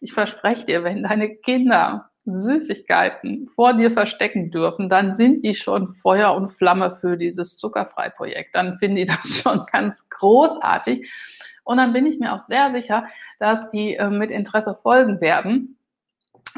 ich 0.00 0.12
verspreche 0.12 0.66
dir, 0.66 0.84
wenn 0.84 1.02
deine 1.02 1.36
Kinder 1.36 2.10
Süßigkeiten 2.26 3.48
vor 3.48 3.74
dir 3.74 3.90
verstecken 3.90 4.50
dürfen, 4.50 4.88
dann 4.88 5.12
sind 5.12 5.42
die 5.42 5.54
schon 5.54 5.92
Feuer 5.94 6.34
und 6.34 6.50
Flamme 6.50 6.96
für 7.00 7.16
dieses 7.16 7.56
Zuckerfrei-Projekt. 7.56 8.54
Dann 8.54 8.78
finden 8.78 8.96
die 8.96 9.04
das 9.06 9.38
schon 9.42 9.64
ganz 9.72 10.08
großartig. 10.10 11.10
Und 11.64 11.76
dann 11.76 11.92
bin 11.92 12.06
ich 12.06 12.18
mir 12.18 12.34
auch 12.34 12.40
sehr 12.40 12.70
sicher, 12.70 13.06
dass 13.38 13.68
die 13.68 13.96
äh, 13.96 14.10
mit 14.10 14.30
Interesse 14.30 14.76
folgen 14.82 15.20
werden 15.20 15.78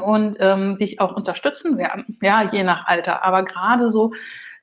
und 0.01 0.37
ähm, 0.39 0.77
dich 0.77 0.99
auch 0.99 1.15
unterstützen 1.15 1.77
werden, 1.77 2.17
ja, 2.21 2.49
je 2.51 2.63
nach 2.63 2.87
Alter. 2.87 3.23
Aber 3.23 3.43
gerade 3.43 3.91
so 3.91 4.13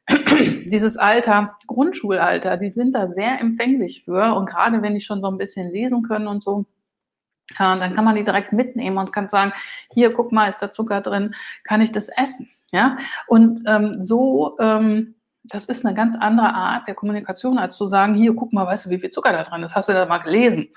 dieses 0.09 0.97
Alter, 0.97 1.57
Grundschulalter, 1.67 2.57
die 2.57 2.71
sind 2.71 2.95
da 2.95 3.09
sehr 3.09 3.41
empfänglich 3.41 4.05
für. 4.05 4.35
Und 4.35 4.47
gerade 4.47 4.83
wenn 4.83 4.95
die 4.95 5.01
schon 5.01 5.21
so 5.21 5.29
ein 5.29 5.39
bisschen 5.39 5.69
lesen 5.69 6.03
können 6.03 6.27
und 6.27 6.43
so, 6.43 6.67
ja, 7.59 7.77
dann 7.77 7.95
kann 7.95 8.05
man 8.05 8.17
die 8.17 8.25
direkt 8.25 8.53
mitnehmen 8.53 8.99
und 8.99 9.13
kann 9.13 9.29
sagen, 9.29 9.53
hier, 9.93 10.13
guck 10.13 10.33
mal, 10.33 10.49
ist 10.49 10.61
da 10.61 10.71
Zucker 10.71 11.01
drin, 11.01 11.35
kann 11.65 11.81
ich 11.81 11.93
das 11.93 12.09
essen? 12.09 12.49
Ja, 12.73 12.97
und 13.27 13.63
ähm, 13.67 14.01
so 14.01 14.57
ähm, 14.61 15.17
das 15.45 15.65
ist 15.67 15.85
eine 15.85 15.95
ganz 15.95 16.17
andere 16.17 16.55
Art 16.55 16.87
der 16.87 16.95
Kommunikation, 16.95 17.59
als 17.59 17.77
zu 17.77 17.89
sagen, 17.89 18.15
hier, 18.15 18.35
guck 18.35 18.53
mal, 18.53 18.67
weißt 18.67 18.87
du, 18.87 18.91
wie 18.91 18.99
viel 18.99 19.11
Zucker 19.11 19.33
da 19.33 19.43
drin 19.45 19.63
ist, 19.63 19.75
hast 19.75 19.89
du 19.89 19.93
da 19.93 20.07
mal 20.07 20.19
gelesen? 20.19 20.69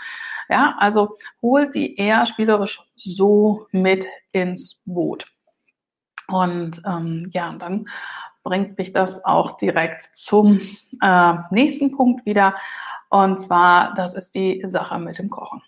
Ja, 0.49 0.75
also 0.77 1.15
holt 1.41 1.73
die 1.75 1.95
eher 1.95 2.25
spielerisch 2.25 2.81
so 2.95 3.67
mit 3.71 4.05
ins 4.31 4.81
Boot. 4.85 5.25
Und 6.27 6.81
ähm, 6.85 7.29
ja, 7.33 7.53
dann 7.53 7.87
bringt 8.43 8.77
mich 8.77 8.93
das 8.93 9.23
auch 9.25 9.57
direkt 9.57 10.03
zum 10.15 10.59
äh, 11.01 11.33
nächsten 11.51 11.91
Punkt 11.91 12.25
wieder. 12.25 12.55
Und 13.09 13.39
zwar, 13.39 13.93
das 13.93 14.15
ist 14.15 14.35
die 14.35 14.61
Sache 14.65 14.99
mit 14.99 15.17
dem 15.17 15.29
Kochen. 15.29 15.61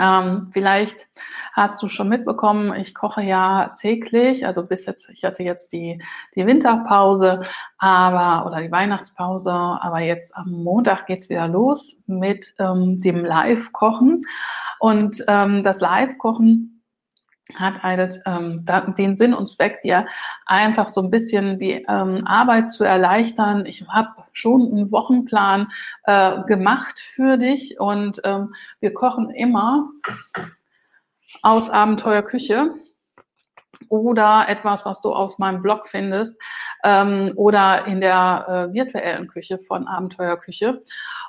Ähm, 0.00 0.50
vielleicht 0.52 1.08
hast 1.52 1.82
du 1.82 1.88
schon 1.88 2.08
mitbekommen, 2.08 2.74
ich 2.74 2.94
koche 2.94 3.22
ja 3.22 3.74
täglich, 3.80 4.46
also 4.46 4.62
bis 4.64 4.86
jetzt, 4.86 5.10
ich 5.10 5.24
hatte 5.24 5.42
jetzt 5.42 5.72
die, 5.72 6.02
die 6.34 6.46
Winterpause, 6.46 7.42
aber 7.78 8.46
oder 8.46 8.62
die 8.62 8.70
Weihnachtspause, 8.70 9.52
aber 9.52 10.00
jetzt 10.00 10.36
am 10.36 10.50
Montag 10.50 11.06
geht's 11.06 11.28
wieder 11.28 11.48
los 11.48 11.96
mit 12.06 12.54
ähm, 12.58 13.00
dem 13.00 13.24
Live-Kochen. 13.24 14.22
Und 14.78 15.24
ähm, 15.26 15.62
das 15.62 15.80
Live-Kochen 15.80 16.77
hat 17.54 17.82
halt 17.82 18.20
ähm, 18.26 18.64
den 18.96 19.16
Sinn 19.16 19.34
und 19.34 19.48
Zweck, 19.48 19.80
dir 19.82 20.06
einfach 20.46 20.88
so 20.88 21.00
ein 21.02 21.10
bisschen 21.10 21.58
die 21.58 21.84
ähm, 21.88 22.26
Arbeit 22.26 22.70
zu 22.70 22.84
erleichtern. 22.84 23.64
Ich 23.66 23.86
habe 23.88 24.10
schon 24.32 24.62
einen 24.62 24.92
Wochenplan 24.92 25.68
äh, 26.04 26.42
gemacht 26.44 27.00
für 27.00 27.38
dich 27.38 27.80
und 27.80 28.20
ähm, 28.24 28.52
wir 28.80 28.92
kochen 28.92 29.30
immer 29.30 29.88
aus 31.42 31.70
Abenteuerküche 31.70 32.74
oder 33.88 34.46
etwas, 34.48 34.84
was 34.84 35.00
du 35.00 35.12
aus 35.12 35.38
meinem 35.38 35.62
Blog 35.62 35.88
findest 35.88 36.40
ähm, 36.84 37.32
oder 37.36 37.86
in 37.86 38.00
der 38.00 38.68
äh, 38.70 38.74
virtuellen 38.74 39.28
Küche 39.28 39.58
von 39.58 39.86
Abenteuerküche. 39.86 40.82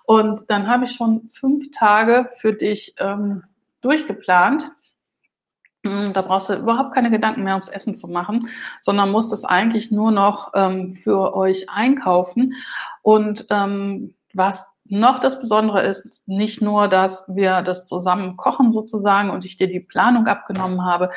Und 0.06 0.50
dann 0.50 0.68
habe 0.68 0.86
ich 0.86 0.92
schon 0.92 1.30
fünf 1.30 1.72
Tage 1.72 2.28
für 2.38 2.54
dich 2.54 2.96
ähm, 3.00 3.44
durchgeplant 3.82 4.72
da 5.84 6.22
brauchst 6.22 6.50
du 6.50 6.56
überhaupt 6.56 6.94
keine 6.94 7.10
Gedanken 7.10 7.44
mehr 7.44 7.54
ums 7.54 7.70
Essen 7.70 7.96
zu 7.96 8.08
machen, 8.08 8.50
sondern 8.82 9.12
musst 9.12 9.32
es 9.32 9.46
eigentlich 9.46 9.92
nur 9.92 10.12
noch 10.12 10.52
ähm, 10.54 10.94
für 10.96 11.36
euch 11.36 11.70
einkaufen. 11.70 12.54
Und 13.02 13.46
ähm, 13.50 14.14
was 14.34 14.68
noch 14.86 15.20
das 15.20 15.40
Besondere 15.40 15.84
ist, 15.84 16.28
nicht 16.28 16.62
nur, 16.62 16.88
dass 16.88 17.26
wir 17.34 17.62
das 17.62 17.86
zusammen 17.86 18.36
kochen 18.38 18.72
sozusagen 18.72 19.30
und 19.30 19.46
ich 19.46 19.56
dir 19.56 19.68
die 19.68 19.80
Planung 19.80 20.28
abgenommen 20.28 20.84
habe, 20.84 21.12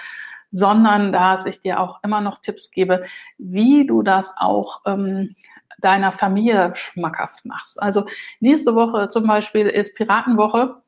sondern 0.50 1.12
dass 1.12 1.46
ich 1.46 1.60
dir 1.60 1.80
auch 1.80 2.00
immer 2.04 2.20
noch 2.20 2.38
Tipps 2.38 2.70
gebe, 2.70 3.04
wie 3.38 3.86
du 3.86 4.02
das 4.02 4.34
auch 4.36 4.82
ähm, 4.84 5.34
deiner 5.78 6.12
Familie 6.12 6.72
schmackhaft 6.76 7.44
machst. 7.46 7.82
Also 7.82 8.06
nächste 8.40 8.74
Woche 8.74 9.08
zum 9.08 9.26
Beispiel 9.26 9.66
ist 9.66 9.96
Piratenwoche. 9.96 10.82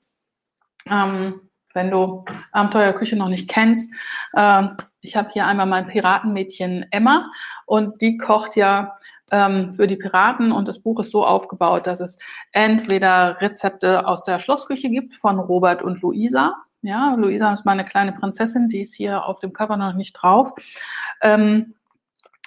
Ähm, 0.89 1.41
wenn 1.75 1.91
du 1.91 2.25
Abenteuerküche 2.53 3.17
noch 3.17 3.29
nicht 3.29 3.49
kennst. 3.49 3.93
Äh, 4.33 4.69
ich 5.01 5.17
habe 5.17 5.29
hier 5.33 5.47
einmal 5.47 5.67
mein 5.67 5.87
Piratenmädchen 5.87 6.87
Emma 6.91 7.31
und 7.67 8.01
die 8.01 8.17
kocht 8.17 8.57
ja 8.57 8.97
ähm, 9.31 9.75
für 9.75 9.87
die 9.87 9.97
Piraten 9.97 10.53
und 10.53 10.69
das 10.69 10.79
Buch 10.79 11.01
ist 11.01 11.11
so 11.11 11.27
aufgebaut, 11.27 11.87
dass 11.87 12.01
es 12.01 12.19
entweder 12.53 13.41
Rezepte 13.41 14.07
aus 14.07 14.25
der 14.25 14.39
Schlossküche 14.39 14.89
gibt 14.89 15.15
von 15.15 15.39
Robert 15.39 15.83
und 15.83 16.01
Luisa, 16.01 16.55
Ja, 16.83 17.15
Luisa 17.15 17.53
ist 17.53 17.67
meine 17.67 17.85
kleine 17.85 18.13
Prinzessin, 18.13 18.69
die 18.69 18.83
ist 18.83 18.95
hier 18.95 19.25
auf 19.25 19.41
dem 19.41 19.53
Cover 19.53 19.77
noch 19.77 19.95
nicht 19.95 20.13
drauf. 20.13 20.53
Ähm, 21.23 21.75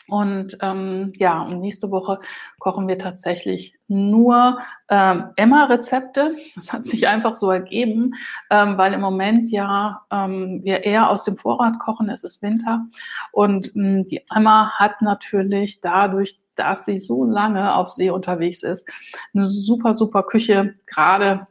und 0.07 0.57
ähm, 0.61 1.11
ja, 1.15 1.41
und 1.41 1.59
nächste 1.59 1.91
Woche 1.91 2.19
kochen 2.59 2.87
wir 2.87 2.97
tatsächlich 2.97 3.76
nur 3.87 4.59
ähm, 4.89 5.29
Emma-Rezepte. 5.35 6.35
Das 6.55 6.73
hat 6.73 6.85
sich 6.85 7.07
einfach 7.07 7.35
so 7.35 7.51
ergeben, 7.51 8.15
ähm, 8.49 8.77
weil 8.77 8.93
im 8.93 9.01
Moment 9.01 9.49
ja 9.49 10.01
ähm, 10.11 10.61
wir 10.63 10.83
eher 10.83 11.09
aus 11.09 11.23
dem 11.23 11.37
Vorrat 11.37 11.79
kochen. 11.79 12.09
Es 12.09 12.23
ist 12.23 12.41
Winter 12.41 12.85
und 13.31 13.75
ähm, 13.75 14.05
die 14.05 14.23
Emma 14.33 14.71
hat 14.71 15.01
natürlich 15.01 15.81
dadurch, 15.81 16.39
dass 16.55 16.85
sie 16.85 16.97
so 16.97 17.23
lange 17.23 17.75
auf 17.75 17.91
See 17.91 18.09
unterwegs 18.09 18.63
ist, 18.63 18.89
eine 19.33 19.47
super 19.47 19.93
super 19.93 20.23
Küche, 20.23 20.75
gerade 20.87 21.45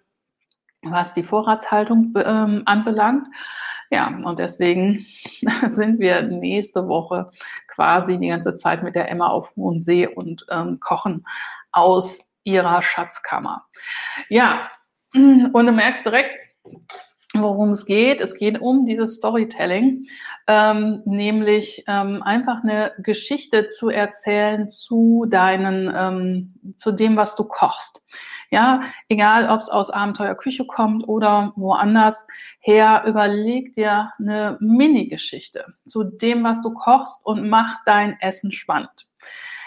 was 0.83 1.15
die 1.15 1.23
Vorratshaltung 1.23 2.15
ähm, 2.17 2.63
anbelangt. 2.65 3.27
Ja, 3.91 4.09
und 4.09 4.39
deswegen 4.39 5.07
sind 5.69 6.01
wir 6.01 6.23
nächste 6.23 6.89
Woche 6.89 7.31
quasi 7.69 8.19
die 8.19 8.29
ganze 8.29 8.55
Zeit 8.55 8.83
mit 8.83 8.95
der 8.95 9.11
Emma 9.11 9.29
auf 9.29 9.55
hohem 9.57 9.81
See 9.81 10.07
und 10.09 10.47
ähm, 10.51 10.81
kochen 10.81 11.25
aus 11.77 12.21
ihrer 12.45 12.83
Schatzkammer. 12.83 13.67
Ja, 14.29 14.71
und 15.15 15.53
du 15.67 15.73
merkst 15.73 16.05
direkt, 16.05 16.35
worum 17.35 17.71
es 17.71 17.85
geht. 17.85 18.21
Es 18.21 18.37
geht 18.37 18.61
um 18.61 18.87
dieses 18.87 19.17
Storytelling, 19.17 20.07
ähm, 20.47 21.03
nämlich 21.05 21.85
ähm, 21.87 22.23
einfach 22.23 22.63
eine 22.63 22.93
Geschichte 22.99 23.67
zu 23.67 23.91
erzählen 23.91 24.71
zu 24.71 25.27
deinen, 25.29 25.93
ähm, 25.95 26.75
zu 26.77 26.93
dem, 26.93 27.17
was 27.17 27.37
du 27.37 27.45
kochst. 27.45 28.03
Ja, 28.51 28.81
egal, 29.09 29.51
ob 29.51 29.61
es 29.61 29.69
aus 29.69 29.91
Abenteuerküche 29.91 30.67
kommt 30.67 31.07
oder 31.09 31.53
woanders 31.57 32.27
her, 32.61 33.03
überleg 33.07 33.75
dir 33.75 34.13
eine 34.19 34.57
Mini-Geschichte 34.61 35.67
zu 35.85 36.05
dem, 36.05 36.45
was 36.45 36.63
du 36.63 36.73
kochst 36.73 37.25
und 37.25 37.49
mach 37.49 37.85
dein 37.85 38.17
Essen 38.21 38.53
spannend. 38.53 39.09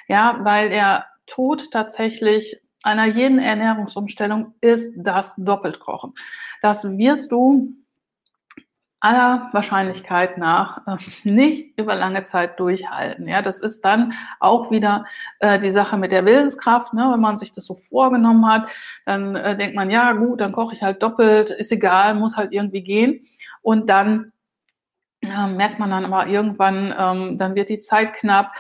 Ja, 0.08 0.40
weil 0.42 0.70
der 0.70 1.06
Tod 1.30 1.72
tatsächlich 1.72 2.62
einer 2.84 3.06
jeden 3.06 3.40
Ernährungsumstellung 3.40 4.54
ist 4.62 4.96
das 4.98 5.36
Doppeltkochen. 5.38 6.14
Das 6.62 6.84
wirst 6.98 7.32
du 7.32 7.76
aller 9.02 9.50
Wahrscheinlichkeit 9.54 10.38
nach 10.38 10.86
äh, 10.88 10.98
nicht 11.24 11.80
über 11.80 11.96
lange 11.96 12.24
Zeit 12.24 12.60
durchhalten. 12.60 13.28
Ja, 13.28 13.42
das 13.42 13.60
ist 13.60 13.86
dann 13.86 14.14
auch 14.40 14.72
wieder 14.72 15.06
äh, 15.40 15.58
die 15.60 15.72
Sache 15.72 15.98
mit 15.98 16.12
der 16.12 16.26
Willenskraft. 16.26 16.94
Ne? 16.94 17.10
Wenn 17.12 17.22
man 17.22 17.38
sich 17.38 17.54
das 17.54 17.66
so 17.66 17.76
vorgenommen 17.76 18.46
hat, 18.46 18.70
dann 19.06 19.36
äh, 19.36 19.56
denkt 19.58 19.76
man, 19.76 19.90
ja 19.90 20.12
gut, 20.14 20.42
dann 20.42 20.52
koche 20.52 20.76
ich 20.76 20.82
halt 20.82 21.02
doppelt, 21.02 21.50
ist 21.50 21.72
egal, 21.72 22.16
muss 22.16 22.36
halt 22.36 22.52
irgendwie 22.52 22.84
gehen. 22.84 23.26
Und 23.62 23.90
dann 23.90 24.34
äh, 25.22 25.48
merkt 25.48 25.80
man 25.80 25.92
dann 25.92 26.06
aber 26.06 26.28
irgendwann, 26.28 26.94
ähm, 26.98 27.38
dann 27.38 27.56
wird 27.56 27.70
die 27.70 27.80
Zeit 27.80 28.14
knapp. 28.16 28.54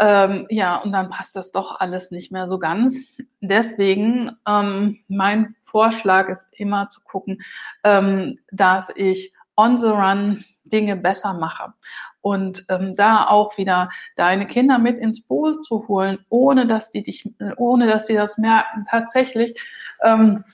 Ähm, 0.00 0.46
ja, 0.50 0.76
und 0.76 0.92
dann 0.92 1.10
passt 1.10 1.36
das 1.36 1.52
doch 1.52 1.80
alles 1.80 2.10
nicht 2.10 2.32
mehr 2.32 2.46
so 2.46 2.58
ganz. 2.58 2.98
Deswegen, 3.40 4.30
ähm, 4.46 5.00
mein 5.08 5.54
Vorschlag 5.62 6.28
ist 6.28 6.46
immer 6.52 6.88
zu 6.88 7.00
gucken, 7.02 7.42
ähm, 7.84 8.38
dass 8.50 8.90
ich 8.94 9.32
on 9.56 9.78
the 9.78 9.86
run 9.86 10.44
Dinge 10.64 10.96
besser 10.96 11.34
mache. 11.34 11.72
Und 12.20 12.64
ähm, 12.68 12.94
da 12.96 13.26
auch 13.26 13.58
wieder 13.58 13.90
deine 14.16 14.46
Kinder 14.46 14.78
mit 14.78 14.98
ins 14.98 15.22
Boot 15.22 15.64
zu 15.64 15.88
holen, 15.88 16.18
ohne 16.28 16.66
dass 16.66 16.90
die 16.90 17.02
dich, 17.02 17.28
ohne 17.56 17.86
dass 17.86 18.06
sie 18.06 18.14
das 18.14 18.38
merken. 18.38 18.84
Tatsächlich 18.88 19.60
ähm, 20.02 20.44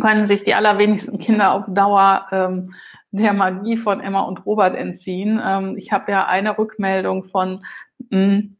können 0.00 0.26
sich 0.26 0.44
die 0.44 0.54
allerwenigsten 0.54 1.18
Kinder 1.18 1.52
auf 1.52 1.64
Dauer 1.68 2.26
ähm, 2.32 2.74
der 3.10 3.32
Magie 3.32 3.76
von 3.76 4.00
Emma 4.00 4.22
und 4.22 4.44
Robert 4.44 4.76
entziehen. 4.76 5.40
Ähm, 5.42 5.76
ich 5.78 5.92
habe 5.92 6.10
ja 6.12 6.26
eine 6.26 6.58
Rückmeldung 6.58 7.24
von 7.24 7.64
mh, 8.10 8.18
hm, 8.18 8.57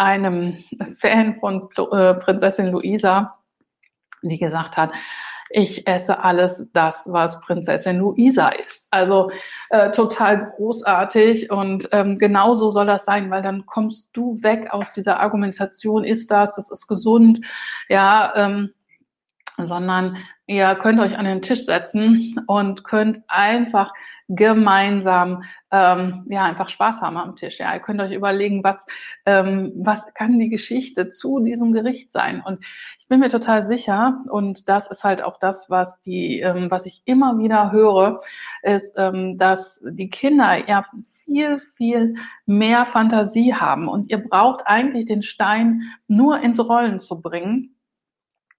einem 0.00 0.64
Fan 0.96 1.36
von 1.36 1.68
äh, 1.76 2.14
Prinzessin 2.14 2.68
Luisa, 2.68 3.38
die 4.22 4.38
gesagt 4.38 4.76
hat, 4.76 4.92
ich 5.50 5.86
esse 5.86 6.22
alles 6.22 6.70
das, 6.72 7.06
was 7.10 7.40
Prinzessin 7.40 7.98
Luisa 7.98 8.50
ist. 8.50 8.86
Also 8.90 9.30
äh, 9.68 9.90
total 9.90 10.52
großartig 10.56 11.50
und 11.50 11.88
ähm, 11.92 12.16
genauso 12.18 12.70
soll 12.70 12.86
das 12.86 13.04
sein, 13.04 13.30
weil 13.30 13.42
dann 13.42 13.66
kommst 13.66 14.10
du 14.12 14.42
weg 14.42 14.68
aus 14.70 14.94
dieser 14.94 15.20
Argumentation, 15.20 16.04
ist 16.04 16.30
das, 16.30 16.54
das 16.54 16.70
ist 16.70 16.86
gesund, 16.86 17.40
ja, 17.88 18.32
ähm, 18.36 18.70
sondern 19.66 20.16
ihr 20.46 20.74
könnt 20.74 20.98
euch 21.00 21.16
an 21.16 21.24
den 21.24 21.42
Tisch 21.42 21.64
setzen 21.64 22.40
und 22.46 22.82
könnt 22.82 23.22
einfach 23.28 23.92
gemeinsam 24.28 25.42
ähm, 25.70 26.24
ja 26.28 26.44
einfach 26.44 26.68
Spaß 26.68 27.02
haben 27.02 27.16
am 27.16 27.36
Tisch. 27.36 27.58
Ja, 27.58 27.72
ihr 27.74 27.80
könnt 27.80 28.00
euch 28.00 28.12
überlegen, 28.12 28.64
was 28.64 28.86
ähm, 29.26 29.72
was 29.76 30.12
kann 30.14 30.38
die 30.38 30.48
Geschichte 30.48 31.08
zu 31.08 31.40
diesem 31.40 31.72
Gericht 31.72 32.12
sein. 32.12 32.42
Und 32.44 32.64
ich 32.98 33.08
bin 33.08 33.20
mir 33.20 33.28
total 33.28 33.62
sicher 33.62 34.24
und 34.30 34.68
das 34.68 34.90
ist 34.90 35.04
halt 35.04 35.22
auch 35.22 35.38
das, 35.38 35.70
was 35.70 36.00
die 36.00 36.40
ähm, 36.40 36.68
was 36.70 36.86
ich 36.86 37.02
immer 37.04 37.38
wieder 37.38 37.72
höre, 37.72 38.20
ist, 38.62 38.96
ähm, 38.98 39.38
dass 39.38 39.84
die 39.88 40.10
Kinder 40.10 40.68
ja 40.68 40.84
viel 41.24 41.60
viel 41.76 42.14
mehr 42.46 42.86
Fantasie 42.86 43.54
haben 43.54 43.88
und 43.88 44.10
ihr 44.10 44.18
braucht 44.18 44.62
eigentlich 44.66 45.06
den 45.06 45.22
Stein 45.22 45.82
nur 46.08 46.40
ins 46.40 46.58
Rollen 46.60 46.98
zu 46.98 47.20
bringen 47.20 47.76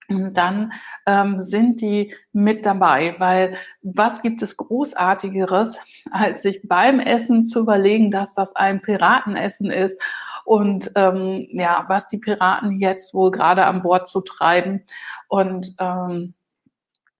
dann 0.08 0.74
ähm, 1.06 1.42
sind 1.42 1.82
die 1.82 2.14
mit 2.34 2.66
dabei, 2.66 3.16
weil 3.18 3.56
was 3.82 4.22
gibt 4.22 4.42
es 4.42 4.58
Großartigeres, 4.58 5.78
als 6.12 6.42
sich 6.42 6.62
beim 6.64 7.00
Essen 7.00 7.44
zu 7.44 7.60
überlegen, 7.60 8.12
dass 8.12 8.34
das 8.34 8.56
ein 8.56 8.82
Piratenessen 8.82 9.72
ist? 9.72 10.02
Und 10.44 10.92
ähm, 10.96 11.48
ja, 11.52 11.86
was 11.88 12.08
die 12.08 12.18
Piraten 12.18 12.80
jetzt 12.80 13.14
wohl 13.14 13.32
gerade 13.32 13.66
an 13.66 13.84
Bord 13.84 14.08
zu 14.08 14.22
treiben? 14.22 14.84
Und 15.28 15.76
ähm, 15.80 16.34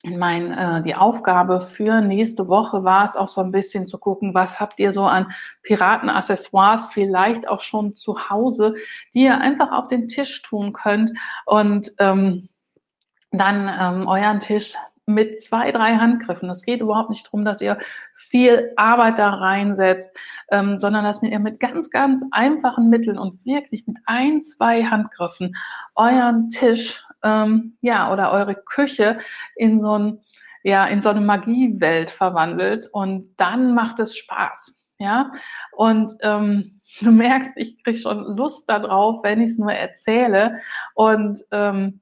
mein, 0.04 0.52
äh, 0.52 0.82
die 0.82 0.96
Aufgabe 0.96 1.62
für 1.62 2.02
nächste 2.02 2.48
Woche 2.48 2.84
war 2.84 3.06
es 3.06 3.16
auch 3.16 3.28
so 3.28 3.42
ein 3.42 3.52
bisschen 3.52 3.86
zu 3.86 4.00
gucken, 4.00 4.34
was 4.34 4.60
habt 4.60 4.80
ihr 4.80 4.94
so 4.94 5.04
an 5.04 5.32
Piratenaccessoires 5.62 6.88
vielleicht 6.88 7.48
auch 7.48 7.62
schon 7.62 7.96
zu 7.96 8.30
Hause, 8.30 8.74
die 9.14 9.26
ihr 9.26 9.40
einfach 9.40 9.72
auf 9.72 9.88
den 9.88 10.08
Tisch 10.08 10.42
tun 10.42 10.74
könnt? 10.74 11.12
Und 11.46 11.92
ähm, 12.00 12.50
dann 13.32 13.72
ähm, 13.80 14.08
euren 14.08 14.40
Tisch 14.40 14.76
mit 15.06 15.42
zwei, 15.42 15.72
drei 15.72 15.96
Handgriffen. 15.96 16.50
Es 16.50 16.64
geht 16.64 16.82
überhaupt 16.82 17.10
nicht 17.10 17.26
darum, 17.26 17.46
dass 17.46 17.62
ihr 17.62 17.78
viel 18.14 18.72
Arbeit 18.76 19.20
da 19.20 19.30
reinsetzt, 19.30 20.16
ähm, 20.52 20.80
sondern 20.80 21.04
dass 21.04 21.24
ihr 21.24 21.40
mit 21.40 21.60
ganz, 21.60 21.90
ganz 21.90 22.24
einfachen 22.32 22.90
Mitteln 22.90 23.18
und 23.18 23.44
wirklich 23.46 23.86
mit 23.88 23.98
ein, 24.06 24.42
zwei 24.42 24.84
Handgriffen 24.84 25.56
euren 25.96 26.50
Tisch, 26.50 27.04
ähm, 27.24 27.78
ja, 27.82 28.12
oder 28.12 28.32
eure 28.32 28.56
Küche 28.56 29.18
in 29.56 29.80
so 29.80 29.98
ein, 29.98 30.20
ja, 30.64 30.86
in 30.86 31.02
so 31.02 31.10
eine 31.10 31.22
Magiewelt 31.22 32.12
verwandelt 32.12 32.88
und 32.92 33.34
dann 33.38 33.74
macht 33.74 34.00
es 34.00 34.18
Spaß, 34.18 34.80
ja. 35.00 35.32
Und 35.72 36.14
ähm, 36.22 36.82
du 37.00 37.12
merkst, 37.12 37.54
ich 37.58 37.84
kriege 37.84 37.98
schon 37.98 38.24
Lust 38.38 38.70
darauf, 38.70 39.24
wenn 39.24 39.42
ich 39.42 39.52
es 39.52 39.58
nur 39.58 39.74
erzähle 39.74 40.60
und 40.94 41.40
ähm, 41.52 42.01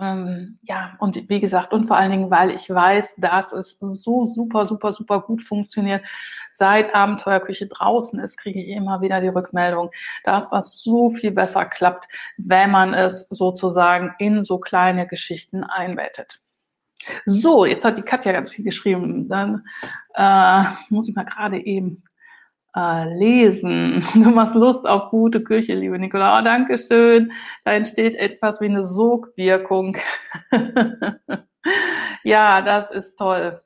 ähm, 0.00 0.58
ja, 0.62 0.96
und 0.98 1.28
wie 1.28 1.40
gesagt, 1.40 1.72
und 1.72 1.86
vor 1.86 1.96
allen 1.96 2.10
Dingen, 2.10 2.30
weil 2.30 2.50
ich 2.50 2.68
weiß, 2.70 3.16
dass 3.18 3.52
es 3.52 3.78
so 3.78 4.26
super, 4.26 4.66
super, 4.66 4.92
super 4.92 5.20
gut 5.20 5.42
funktioniert. 5.42 6.04
Seit 6.52 6.94
Abenteuerküche 6.94 7.66
draußen 7.66 8.18
ist, 8.20 8.38
kriege 8.38 8.60
ich 8.60 8.68
immer 8.68 9.00
wieder 9.00 9.20
die 9.20 9.28
Rückmeldung, 9.28 9.90
dass 10.24 10.50
das 10.50 10.80
so 10.80 11.10
viel 11.10 11.30
besser 11.30 11.64
klappt, 11.64 12.08
wenn 12.36 12.70
man 12.70 12.94
es 12.94 13.28
sozusagen 13.30 14.14
in 14.18 14.44
so 14.44 14.58
kleine 14.58 15.06
Geschichten 15.06 15.64
einbettet. 15.64 16.40
So, 17.26 17.64
jetzt 17.64 17.84
hat 17.84 17.96
die 17.96 18.02
Katja 18.02 18.32
ganz 18.32 18.50
viel 18.50 18.64
geschrieben. 18.64 19.28
Dann 19.28 19.64
äh, 20.14 20.64
muss 20.88 21.08
ich 21.08 21.14
mal 21.14 21.24
gerade 21.24 21.64
eben 21.64 22.02
äh, 22.78 23.12
lesen. 23.14 24.06
Du 24.14 24.30
machst 24.30 24.54
Lust 24.54 24.86
auf 24.86 25.10
gute 25.10 25.42
Küche, 25.42 25.74
liebe 25.74 25.98
Nicola. 25.98 26.38
Oh, 26.38 26.44
Dankeschön. 26.44 27.32
Da 27.64 27.72
entsteht 27.72 28.14
etwas 28.14 28.60
wie 28.60 28.66
eine 28.66 28.84
Sogwirkung. 28.84 29.96
ja, 32.22 32.62
das 32.62 32.90
ist 32.90 33.16
toll. 33.16 33.60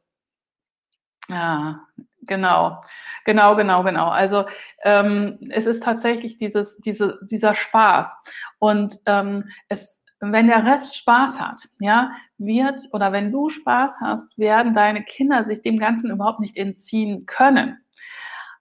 Ja, 1.29 1.87
genau. 2.23 2.81
Genau, 3.25 3.55
genau, 3.57 3.83
genau. 3.85 4.09
Also 4.09 4.47
ähm, 4.83 5.39
es 5.51 5.67
ist 5.67 5.83
tatsächlich 5.83 6.37
dieses, 6.39 6.79
diese, 6.79 7.21
dieser 7.23 7.55
Spaß. 7.55 8.13
Und 8.59 8.99
ähm, 9.07 9.49
es, 9.69 10.05
wenn 10.21 10.47
der 10.49 10.65
Rest 10.65 10.97
Spaß 10.97 11.41
hat, 11.41 11.69
ja, 11.81 12.13
wird, 12.39 12.83
oder 12.93 13.13
wenn 13.13 13.31
du 13.31 13.49
Spaß 13.49 13.99
hast, 14.01 14.37
werden 14.39 14.75
deine 14.75 15.05
Kinder 15.05 15.45
sich 15.45 15.63
dem 15.63 15.79
Ganzen 15.79 16.11
überhaupt 16.11 16.41
nicht 16.41 16.57
entziehen 16.57 17.27
können. 17.27 17.79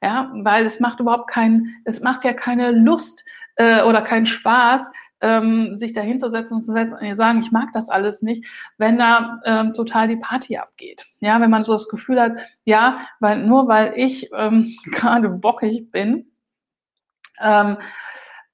Ja, 0.04 0.32
weil 0.34 0.66
es 0.66 0.80
macht 0.80 1.00
überhaupt 1.00 1.30
keinen, 1.30 1.76
es 1.86 2.02
macht 2.02 2.24
ja 2.24 2.34
keine 2.34 2.72
Lust 2.72 3.24
äh, 3.56 3.84
oder 3.84 4.02
keinen 4.02 4.26
Spaß, 4.26 4.92
ähm, 5.22 5.76
sich 5.76 5.94
da 5.94 6.02
hinzusetzen 6.02 6.58
und 6.58 6.64
zu 6.64 6.74
sagen, 7.16 7.40
ich 7.40 7.52
mag 7.52 7.70
das 7.74 7.90
alles 7.90 8.24
nicht, 8.24 8.46
wenn 8.78 8.98
da 8.98 9.40
ähm, 9.46 9.74
total 9.74 10.08
die 10.08 10.18
Party 10.18 10.58
abgeht. 10.58 11.06
Ja, 11.20 11.40
wenn 11.40 11.52
man 11.52 11.64
so 11.64 11.74
das 11.74 11.88
Gefühl 11.88 12.20
hat, 12.20 12.40
ja, 12.66 13.00
weil 13.20 13.46
nur 13.46 13.68
weil 13.68 13.94
ich 13.96 14.32
ähm, 14.36 14.76
gerade 14.86 15.30
bockig 15.30 15.92
bin, 15.92 16.32
ähm, 17.40 17.78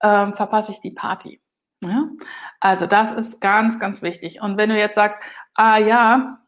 ähm, 0.01 0.33
verpasse 0.33 0.73
ich 0.73 0.81
die 0.81 0.91
Party. 0.91 1.41
Ja? 1.81 2.09
Also 2.59 2.87
das 2.87 3.11
ist 3.11 3.39
ganz, 3.39 3.79
ganz 3.79 4.01
wichtig. 4.01 4.41
Und 4.41 4.57
wenn 4.57 4.69
du 4.69 4.77
jetzt 4.77 4.95
sagst, 4.95 5.19
ah 5.53 5.77
ja, 5.77 6.39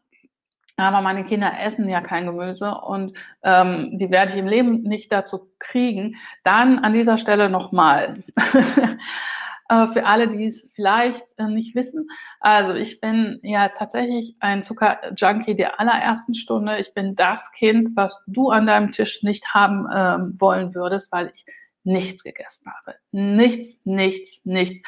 aber 0.80 1.00
meine 1.00 1.24
Kinder 1.24 1.52
essen 1.62 1.88
ja 1.88 2.00
kein 2.00 2.26
Gemüse 2.26 2.74
und 2.74 3.16
ähm, 3.42 3.98
die 3.98 4.10
werde 4.10 4.32
ich 4.32 4.38
im 4.38 4.46
Leben 4.46 4.82
nicht 4.82 5.12
dazu 5.12 5.50
kriegen, 5.58 6.16
dann 6.44 6.78
an 6.78 6.92
dieser 6.92 7.18
Stelle 7.18 7.50
nochmal. 7.50 8.14
äh, 9.68 9.86
für 9.88 10.04
alle, 10.04 10.28
die 10.28 10.46
es 10.46 10.70
vielleicht 10.74 11.26
äh, 11.38 11.44
nicht 11.44 11.74
wissen. 11.74 12.08
Also 12.40 12.74
ich 12.74 13.00
bin 13.00 13.40
ja 13.42 13.68
tatsächlich 13.68 14.36
ein 14.40 14.62
Zuckerjunkie 14.62 15.56
der 15.56 15.80
allerersten 15.80 16.34
Stunde. 16.34 16.78
Ich 16.78 16.94
bin 16.94 17.14
das 17.14 17.52
Kind, 17.52 17.90
was 17.94 18.22
du 18.26 18.50
an 18.50 18.66
deinem 18.66 18.92
Tisch 18.92 19.22
nicht 19.22 19.54
haben 19.54 19.86
ähm, 19.94 20.36
wollen 20.38 20.74
würdest, 20.74 21.12
weil 21.12 21.32
ich 21.34 21.46
nichts 21.84 22.24
gegessen 22.24 22.70
habe. 22.70 22.96
Nichts, 23.10 23.80
nichts, 23.84 24.44
nichts 24.44 24.80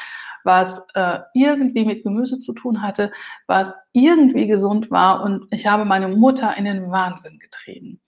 was 0.45 0.87
äh, 0.95 1.21
irgendwie 1.35 1.85
mit 1.85 2.03
Gemüse 2.03 2.39
zu 2.39 2.53
tun 2.53 2.83
hatte, 2.83 3.13
was 3.47 3.75
irgendwie 3.93 4.47
gesund 4.47 4.91
war 4.91 5.23
und 5.23 5.47
ich 5.51 5.67
habe 5.67 5.85
meine 5.85 6.09
Mutter 6.09 6.57
in 6.57 6.65
den 6.65 6.91
Wahnsinn 6.91 7.39
getrieben. 7.39 8.01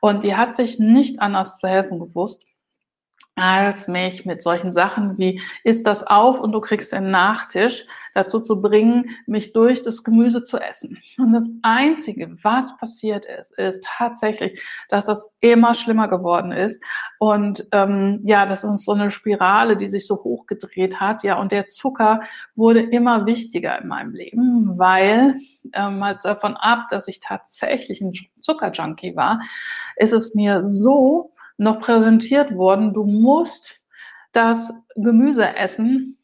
Und 0.00 0.24
die 0.24 0.36
hat 0.36 0.54
sich 0.54 0.78
nicht 0.78 1.20
anders 1.20 1.58
zu 1.58 1.68
helfen 1.68 1.98
gewusst 1.98 2.47
als 3.38 3.88
mich 3.88 4.26
mit 4.26 4.42
solchen 4.42 4.72
Sachen 4.72 5.18
wie 5.18 5.40
isst 5.64 5.86
das 5.86 6.06
auf 6.06 6.40
und 6.40 6.52
du 6.52 6.60
kriegst 6.60 6.92
den 6.92 7.10
Nachtisch 7.10 7.86
dazu 8.14 8.40
zu 8.40 8.60
bringen, 8.60 9.10
mich 9.26 9.52
durch 9.52 9.82
das 9.82 10.02
Gemüse 10.02 10.42
zu 10.42 10.58
essen. 10.58 10.98
Und 11.18 11.32
das 11.32 11.48
Einzige, 11.62 12.36
was 12.42 12.76
passiert 12.76 13.26
ist, 13.26 13.56
ist 13.58 13.84
tatsächlich, 13.84 14.60
dass 14.88 15.06
das 15.06 15.30
immer 15.40 15.74
schlimmer 15.74 16.08
geworden 16.08 16.52
ist 16.52 16.82
und 17.18 17.66
ähm, 17.72 18.20
ja, 18.24 18.46
das 18.46 18.64
ist 18.64 18.84
so 18.84 18.92
eine 18.92 19.10
Spirale, 19.10 19.76
die 19.76 19.88
sich 19.88 20.06
so 20.06 20.16
hochgedreht 20.24 21.00
hat, 21.00 21.22
ja, 21.22 21.38
und 21.38 21.52
der 21.52 21.66
Zucker 21.66 22.20
wurde 22.56 22.80
immer 22.80 23.26
wichtiger 23.26 23.80
in 23.80 23.88
meinem 23.88 24.12
Leben, 24.12 24.78
weil 24.78 25.36
ähm, 25.72 25.98
mal 25.98 26.18
davon 26.22 26.56
ab, 26.56 26.86
dass 26.90 27.08
ich 27.08 27.20
tatsächlich 27.20 28.00
ein 28.00 28.12
Zuckerjunkie 28.40 29.16
war, 29.16 29.40
ist 29.96 30.12
es 30.12 30.34
mir 30.34 30.64
so 30.68 31.32
noch 31.58 31.80
präsentiert 31.80 32.54
worden, 32.54 32.94
du 32.94 33.04
musst 33.04 33.80
das 34.32 34.72
Gemüse 34.94 35.56
essen, 35.56 36.18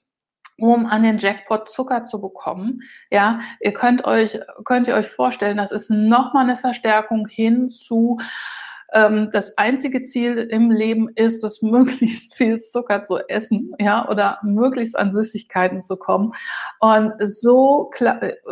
um 0.57 0.87
an 0.87 1.03
den 1.03 1.19
Jackpot 1.19 1.69
Zucker 1.69 2.05
zu 2.05 2.21
bekommen. 2.21 2.83
Ja, 3.11 3.41
ihr 3.61 3.73
könnt 3.73 4.05
euch, 4.05 4.39
könnt 4.65 4.87
ihr 4.87 4.95
euch 4.95 5.09
vorstellen, 5.09 5.57
das 5.57 5.73
ist 5.73 5.91
nochmal 5.91 6.45
eine 6.45 6.57
Verstärkung 6.57 7.27
hin 7.27 7.69
zu, 7.69 8.19
ähm, 8.93 9.31
das 9.33 9.59
einzige 9.59 10.03
Ziel 10.03 10.39
im 10.39 10.71
Leben 10.71 11.09
ist 11.17 11.43
es, 11.43 11.61
möglichst 11.63 12.37
viel 12.37 12.59
Zucker 12.61 13.03
zu 13.03 13.19
essen, 13.29 13.73
ja, 13.79 14.09
oder 14.09 14.39
möglichst 14.43 14.97
an 14.97 15.13
Süßigkeiten 15.13 15.83
zu 15.83 15.97
kommen. 15.97 16.33
Und 16.79 17.13
so, 17.19 17.91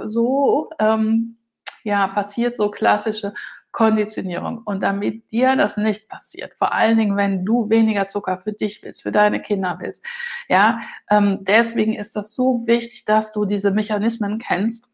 so, 0.05 0.71
ähm, 0.81 1.39
ja, 1.85 2.09
passiert 2.09 2.57
so 2.57 2.71
klassische 2.71 3.33
Konditionierung. 3.73 4.59
Und 4.65 4.83
damit 4.83 5.31
dir 5.33 5.57
das 5.57 5.77
nicht 5.77 6.09
passiert, 6.09 6.55
vor 6.55 6.73
allen 6.73 6.99
Dingen, 6.99 7.17
wenn 7.17 7.45
du 7.45 7.69
weniger 7.71 8.07
Zucker 8.07 8.39
für 8.39 8.53
dich 8.53 8.83
willst, 8.83 9.03
für 9.03 9.13
deine 9.13 9.41
Kinder 9.41 9.79
willst, 9.81 10.05
ja, 10.49 10.79
ähm, 11.11 11.39
deswegen 11.43 11.95
ist 11.95 12.15
das 12.15 12.35
so 12.35 12.67
wichtig, 12.67 13.05
dass 13.07 13.33
du 13.33 13.45
diese 13.47 13.71
Mechanismen 13.71 14.39
kennst, 14.39 14.89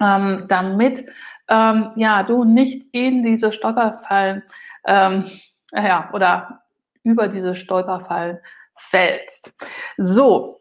ähm, 0.00 0.46
damit 0.48 1.06
ähm, 1.48 1.90
ja 1.96 2.22
du 2.22 2.44
nicht 2.44 2.86
in 2.92 3.22
diese 3.22 3.52
Stolperfallen 3.52 4.42
ähm, 4.86 5.30
ja 5.72 6.10
oder 6.12 6.62
über 7.02 7.28
diese 7.28 7.54
Stolperfallen 7.54 8.38
fällst. 8.76 9.54
So 9.98 10.58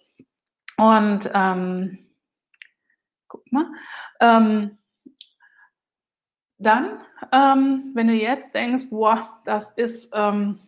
und 0.78 1.30
ähm, 1.34 2.00
guck 3.28 3.52
mal. 3.52 3.66
Ähm, 4.20 4.78
dann, 6.64 7.00
ähm, 7.32 7.92
wenn 7.94 8.08
du 8.08 8.14
jetzt 8.14 8.54
denkst, 8.56 8.90
boah, 8.90 9.40
das 9.46 9.72
ist, 9.78 10.12
ähm, 10.14 10.60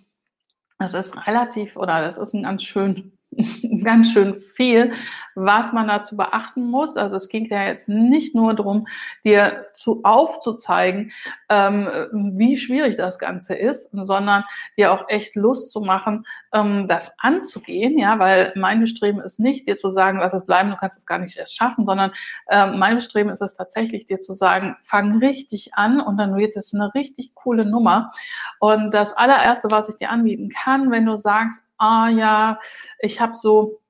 das 0.77 0.93
ist 0.93 1.27
relativ 1.27 1.77
oder 1.77 2.01
das 2.01 2.17
ist 2.17 2.34
ein 2.34 2.43
ganz 2.43 2.63
schön 2.63 3.14
ganz 3.84 4.12
schön 4.12 4.41
viel, 4.56 4.93
was 5.36 5.74
man 5.74 5.88
dazu 5.88 6.15
beachten 6.15 6.65
muss. 6.69 6.95
Also 6.95 7.17
es 7.17 7.30
ging 7.30 7.48
ja 7.50 7.65
jetzt 7.65 7.89
nicht 7.89 8.36
nur 8.36 8.54
darum, 8.54 8.88
dir 9.24 9.67
zu 9.74 10.02
aufzuzeigen, 10.04 11.12
ähm, 11.50 11.88
wie 12.36 12.58
schwierig 12.58 12.98
das 12.98 13.19
Ganze 13.19 13.56
ist, 13.56 13.91
sondern 13.91 14.43
dir 14.78 14.93
auch 14.93 15.06
echt 15.10 15.36
Lust 15.36 15.71
zu 15.71 15.82
machen, 15.82 16.26
ähm, 16.54 16.88
das 16.88 17.15
anzugehen, 17.19 17.98
ja, 17.98 18.19
weil 18.19 18.54
mein 18.56 18.80
Bestreben 18.80 19.19
ist 19.19 19.39
nicht, 19.39 19.67
dir 19.67 19.78
zu 19.78 19.91
sagen, 19.91 20.19
lass 20.19 20.34
es 20.34 20.45
bleiben, 20.45 20.69
du 20.69 20.78
kannst 20.78 20.98
es 20.98 21.06
gar 21.06 21.19
nicht 21.19 21.38
erst 21.38 21.56
schaffen, 21.56 21.86
sondern 21.86 22.12
ähm, 22.50 22.80
mein 22.80 22.95
Bestreben 22.95 23.30
ist 23.30 23.41
es 23.41 23.56
tatsächlich, 23.56 24.06
dir 24.06 24.19
zu 24.19 24.34
sagen, 24.34 24.78
fang 24.82 25.17
richtig 25.17 25.74
an 25.74 26.00
und 26.00 26.17
dann 26.17 26.36
wird 26.38 26.56
es 26.56 26.74
eine 26.74 26.93
richtig 26.93 27.36
coole 27.36 27.65
Nummer. 27.65 28.12
Und 28.60 28.93
das 28.93 29.13
allererste, 29.17 29.69
was 29.69 29.89
ich 29.89 29.98
dir 29.98 30.10
anbieten 30.10 30.50
kann, 30.50 30.91
wenn 30.91 31.06
du 31.06 31.17
sagst, 31.17 31.64
ah 31.77 32.09
ja, 32.09 32.59
ich 32.99 33.19
habe 33.21 33.35
so, 33.35 33.81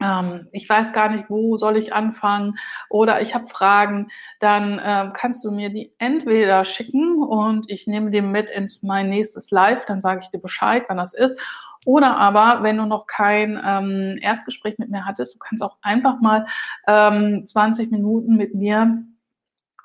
ähm, 0.00 0.48
ich 0.52 0.68
weiß 0.68 0.92
gar 0.92 1.08
nicht, 1.10 1.30
wo 1.30 1.56
soll 1.56 1.76
ich 1.76 1.94
anfangen 1.94 2.56
oder 2.90 3.22
ich 3.22 3.34
habe 3.34 3.46
Fragen, 3.48 4.08
dann 4.40 4.80
ähm, 4.84 5.12
kannst 5.14 5.44
du 5.44 5.50
mir 5.50 5.70
die 5.70 5.92
entweder 5.98 6.64
schicken 6.64 7.22
und 7.22 7.70
ich 7.70 7.86
nehme 7.86 8.10
die 8.10 8.22
mit 8.22 8.50
ins 8.50 8.82
mein 8.82 9.08
nächstes 9.08 9.50
Live, 9.50 9.86
dann 9.86 10.00
sage 10.00 10.20
ich 10.22 10.30
dir 10.30 10.40
Bescheid, 10.40 10.84
wann 10.88 10.98
das 10.98 11.14
ist. 11.14 11.38
Oder 11.86 12.16
aber, 12.16 12.64
wenn 12.64 12.78
du 12.78 12.84
noch 12.84 13.06
kein 13.06 13.60
ähm, 13.64 14.18
Erstgespräch 14.20 14.76
mit 14.78 14.90
mir 14.90 15.06
hattest, 15.06 15.36
du 15.36 15.38
kannst 15.38 15.62
auch 15.62 15.76
einfach 15.82 16.20
mal 16.20 16.46
ähm, 16.88 17.46
20 17.46 17.92
Minuten 17.92 18.36
mit 18.36 18.54
mir 18.56 19.04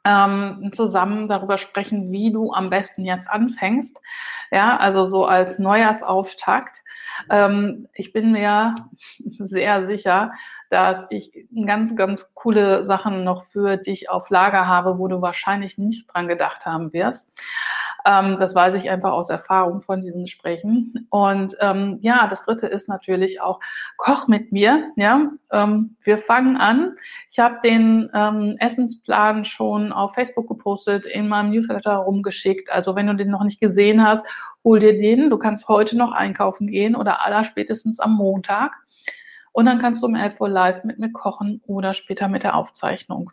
ähm, 0.06 0.72
zusammen 0.74 1.28
darüber 1.28 1.58
sprechen, 1.58 2.12
wie 2.12 2.32
du 2.32 2.52
am 2.52 2.70
besten 2.70 3.06
jetzt 3.06 3.30
anfängst. 3.30 4.02
Ja, 4.52 4.78
also 4.78 5.06
so 5.06 5.26
als 5.26 5.60
Neujahrsauftakt. 5.60 6.84
Ähm, 7.30 7.88
ich 7.94 8.12
bin 8.12 8.32
mir 8.32 8.76
sehr 9.40 9.86
sicher, 9.86 10.32
dass 10.70 11.06
ich 11.10 11.46
ganz, 11.66 11.96
ganz 11.96 12.34
coole 12.34 12.84
Sachen 12.84 13.24
noch 13.24 13.44
für 13.44 13.78
dich 13.78 14.10
auf 14.10 14.30
Lager 14.30 14.68
habe, 14.68 14.98
wo 14.98 15.08
du 15.08 15.22
wahrscheinlich 15.22 15.78
nicht 15.78 16.14
dran 16.14 16.28
gedacht 16.28 16.66
haben 16.66 16.94
wirst. 16.94 17.32
Ähm, 18.06 18.38
das 18.40 18.56
weiß 18.56 18.76
ich 18.76 18.90
einfach 18.90 19.12
aus 19.12 19.30
Erfahrung 19.30 19.82
von 19.82 20.04
diesen 20.04 20.24
Gesprächen. 20.24 21.08
Und 21.10 21.56
ähm, 21.60 22.00
ja, 22.02 22.28
das 22.28 22.46
dritte 22.46 22.68
ist 22.68 22.90
natürlich 22.90 23.42
auch 23.42 23.60
Koch 23.98 24.28
mit 24.28 24.52
mir. 24.52 24.92
Ja, 24.96 25.32
ähm, 25.52 25.96
wir 26.02 26.18
fangen 26.18 26.58
an. 26.58 26.94
Ich 27.30 27.40
habe 27.40 27.60
den 27.64 28.10
ähm, 28.14 28.56
Essensplan 28.60 29.46
schon 29.46 29.92
auf 29.92 30.14
Facebook 30.14 30.48
gepostet, 30.48 31.06
in 31.06 31.28
meinem 31.28 31.52
Newsletter 31.52 31.96
rumgeschickt. 31.96 32.72
Also 32.72 32.96
wenn 32.96 33.08
du 33.08 33.16
den 33.16 33.30
noch 33.30 33.44
nicht 33.44 33.62
gesehen 33.62 34.06
hast, 34.06 34.26
hol 34.64 34.80
dir 34.80 34.98
den. 34.98 35.30
Du 35.30 35.38
kannst 35.38 35.68
heute 35.68 35.98
noch 35.98 36.12
einkaufen 36.12 36.68
gehen 36.68 36.96
oder 36.96 37.26
aller 37.26 37.44
spätestens 37.44 38.00
am 38.00 38.16
Montag. 38.16 38.78
Und 39.54 39.66
dann 39.66 39.80
kannst 39.80 40.02
du 40.02 40.08
um 40.08 40.16
11 40.16 40.40
Uhr 40.40 40.50
live 40.50 40.84
mit 40.84 41.00
mir 41.00 41.12
kochen 41.12 41.62
oder 41.66 41.94
später 41.94 42.30
mit 42.30 42.44
der 42.44 42.56
Aufzeichnung. 42.56 43.32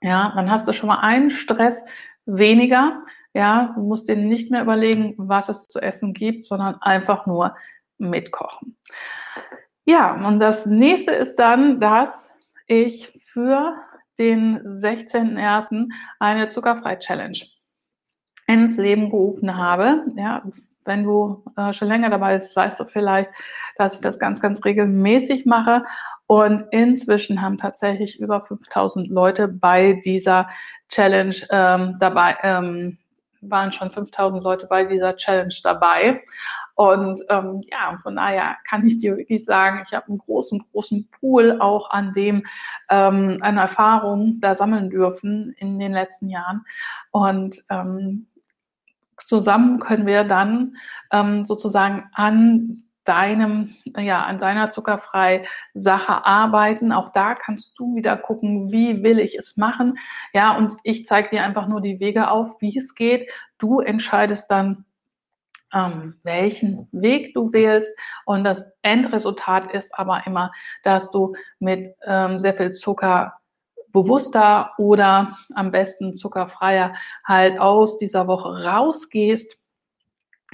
Ja, 0.00 0.32
dann 0.34 0.50
hast 0.50 0.66
du 0.66 0.72
schon 0.72 0.88
mal 0.88 0.98
einen 0.98 1.30
Stress 1.30 1.84
weniger. 2.26 3.02
Ja, 3.34 3.72
du 3.74 3.82
musst 3.82 4.08
dir 4.08 4.16
nicht 4.16 4.50
mehr 4.50 4.62
überlegen, 4.62 5.14
was 5.16 5.48
es 5.48 5.68
zu 5.68 5.80
essen 5.80 6.12
gibt, 6.12 6.46
sondern 6.46 6.76
einfach 6.82 7.26
nur 7.26 7.56
mitkochen. 7.98 8.76
Ja, 9.84 10.14
und 10.26 10.38
das 10.38 10.66
nächste 10.66 11.12
ist 11.12 11.36
dann, 11.36 11.80
dass 11.80 12.30
ich 12.66 13.20
für 13.26 13.74
den 14.18 14.58
16.01. 14.60 15.88
eine 16.18 16.48
Zuckerfrei-Challenge 16.50 17.38
ins 18.46 18.76
Leben 18.76 19.10
gerufen 19.10 19.56
habe. 19.56 20.04
Ja, 20.16 20.42
wenn 20.84 21.04
du 21.04 21.44
äh, 21.56 21.72
schon 21.72 21.88
länger 21.88 22.10
dabei 22.10 22.34
bist, 22.34 22.54
weißt 22.54 22.80
du 22.80 22.84
vielleicht, 22.84 23.30
dass 23.76 23.94
ich 23.94 24.00
das 24.00 24.18
ganz, 24.18 24.40
ganz 24.40 24.64
regelmäßig 24.64 25.46
mache. 25.46 25.84
Und 26.26 26.64
inzwischen 26.70 27.42
haben 27.42 27.58
tatsächlich 27.58 28.18
über 28.20 28.42
5000 28.42 29.08
Leute 29.08 29.48
bei 29.48 30.00
dieser 30.04 30.48
Challenge 30.88 31.34
ähm, 31.50 31.96
dabei, 32.00 32.36
ähm, 32.42 32.98
waren 33.42 33.72
schon 33.72 33.90
5000 33.90 34.42
Leute 34.42 34.66
bei 34.66 34.84
dieser 34.84 35.16
Challenge 35.16 35.54
dabei. 35.62 36.22
Und 36.74 37.20
ähm, 37.28 37.62
ja, 37.70 37.98
von 38.02 38.16
daher 38.16 38.56
kann 38.68 38.86
ich 38.86 38.98
dir 38.98 39.16
wirklich 39.16 39.44
sagen, 39.44 39.82
ich 39.86 39.92
habe 39.92 40.08
einen 40.08 40.18
großen, 40.18 40.64
großen 40.72 41.08
Pool 41.10 41.60
auch 41.60 41.90
an 41.90 42.12
dem, 42.12 42.46
ähm, 42.88 43.38
an 43.40 43.58
Erfahrungen 43.58 44.40
da 44.40 44.54
sammeln 44.54 44.88
dürfen 44.88 45.54
in 45.58 45.78
den 45.78 45.92
letzten 45.92 46.28
Jahren. 46.28 46.64
Und 47.10 47.62
ähm, 47.68 48.26
zusammen 49.18 49.80
können 49.80 50.06
wir 50.06 50.24
dann 50.24 50.76
ähm, 51.10 51.44
sozusagen 51.44 52.08
an 52.14 52.84
deinem, 53.04 53.74
ja, 53.96 54.22
an 54.24 54.38
deiner 54.38 54.70
zuckerfrei 54.70 55.44
Sache 55.74 56.24
arbeiten. 56.24 56.92
Auch 56.92 57.12
da 57.12 57.34
kannst 57.34 57.78
du 57.78 57.96
wieder 57.96 58.16
gucken, 58.16 58.70
wie 58.70 59.02
will 59.02 59.18
ich 59.18 59.34
es 59.36 59.56
machen. 59.56 59.98
Ja, 60.32 60.56
und 60.56 60.74
ich 60.84 61.06
zeige 61.06 61.30
dir 61.30 61.44
einfach 61.44 61.66
nur 61.66 61.80
die 61.80 62.00
Wege 62.00 62.30
auf, 62.30 62.60
wie 62.60 62.76
es 62.76 62.94
geht. 62.94 63.30
Du 63.58 63.80
entscheidest 63.80 64.50
dann, 64.50 64.84
ähm, 65.72 66.20
welchen 66.22 66.88
Weg 66.92 67.34
du 67.34 67.52
wählst. 67.52 67.96
Und 68.24 68.44
das 68.44 68.64
Endresultat 68.82 69.72
ist 69.72 69.98
aber 69.98 70.22
immer, 70.26 70.52
dass 70.84 71.10
du 71.10 71.34
mit 71.58 71.94
ähm, 72.04 72.38
sehr 72.40 72.54
viel 72.54 72.72
Zucker 72.72 73.34
bewusster 73.92 74.72
oder 74.78 75.36
am 75.54 75.70
besten 75.70 76.14
zuckerfreier 76.14 76.94
halt 77.24 77.58
aus 77.58 77.98
dieser 77.98 78.26
Woche 78.26 78.64
rausgehst 78.64 79.58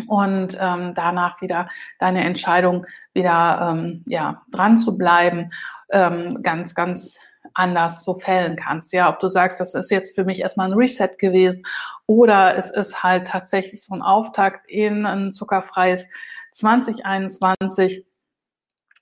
und 0.06 0.56
ähm, 0.60 0.92
danach 0.94 1.40
wieder 1.40 1.68
deine 1.98 2.24
Entscheidung 2.24 2.86
wieder 3.14 3.70
ähm, 3.72 4.04
ja 4.06 4.42
dran 4.50 4.78
zu 4.78 4.96
bleiben 4.96 5.50
ähm, 5.90 6.42
ganz 6.42 6.74
ganz 6.74 7.18
anders 7.54 8.04
so 8.04 8.14
fällen 8.14 8.56
kannst 8.56 8.92
ja 8.92 9.08
ob 9.08 9.18
du 9.20 9.28
sagst 9.28 9.60
das 9.60 9.74
ist 9.74 9.90
jetzt 9.90 10.14
für 10.14 10.24
mich 10.24 10.40
erstmal 10.40 10.70
ein 10.70 10.78
Reset 10.78 11.10
gewesen 11.18 11.64
oder 12.06 12.56
es 12.56 12.70
ist 12.70 13.02
halt 13.02 13.26
tatsächlich 13.26 13.84
so 13.84 13.94
ein 13.94 14.02
Auftakt 14.02 14.70
in 14.70 15.06
ein 15.06 15.32
zuckerfreies 15.32 16.08
2021 16.52 18.04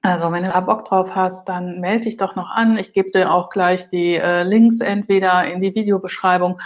also 0.03 0.31
wenn 0.31 0.45
du 0.45 0.51
da 0.51 0.61
Bock 0.61 0.85
drauf 0.85 1.17
hast, 1.17 1.49
dann 1.49 1.81
melde 1.81 2.05
dich 2.05 2.17
doch 2.17 2.37
noch 2.37 2.51
an. 2.51 2.79
Ich 2.79 2.93
gebe 2.93 3.11
dir 3.11 3.33
auch 3.33 3.51
gleich 3.51 3.91
die 3.91 4.15
äh, 4.15 4.45
Links 4.45 4.79
entweder 4.79 5.45
in 5.47 5.61
die 5.61 5.75
Videobeschreibung 5.75 6.61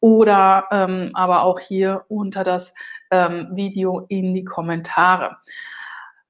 oder 0.00 0.64
ähm, 0.70 1.10
aber 1.14 1.42
auch 1.42 1.58
hier 1.58 2.04
unter 2.08 2.44
das 2.44 2.72
ähm, 3.10 3.50
Video 3.52 4.06
in 4.08 4.34
die 4.34 4.44
Kommentare. 4.44 5.36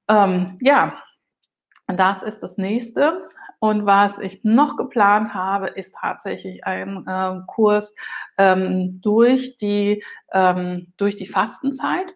Ähm, 0.07 0.57
ja, 0.61 1.01
das 1.87 2.23
ist 2.23 2.41
das 2.43 2.57
nächste. 2.57 3.29
Und 3.59 3.85
was 3.85 4.19
ich 4.19 4.43
noch 4.43 4.77
geplant 4.77 5.33
habe, 5.33 5.67
ist 5.67 5.95
tatsächlich 5.95 6.65
ein 6.65 7.05
äh, 7.07 7.39
Kurs 7.47 7.95
ähm, 8.37 9.01
durch 9.01 9.57
die 9.57 10.03
ähm, 10.31 10.93
durch 10.97 11.17
die 11.17 11.25
Fastenzeit, 11.25 12.13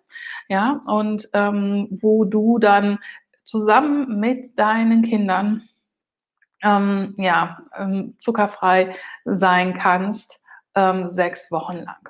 ja, 0.49 0.81
und 0.85 1.29
ähm, 1.33 1.87
wo 1.89 2.25
du 2.25 2.59
dann 2.59 2.99
zusammen 3.43 4.19
mit 4.19 4.59
deinen 4.59 5.01
Kindern 5.01 5.67
ähm, 6.63 7.15
ja, 7.17 7.63
ähm, 7.75 8.15
zuckerfrei 8.19 8.95
sein 9.25 9.73
kannst, 9.73 10.40
ähm, 10.75 11.09
sechs 11.09 11.51
Wochen 11.51 11.77
lang. 11.77 12.09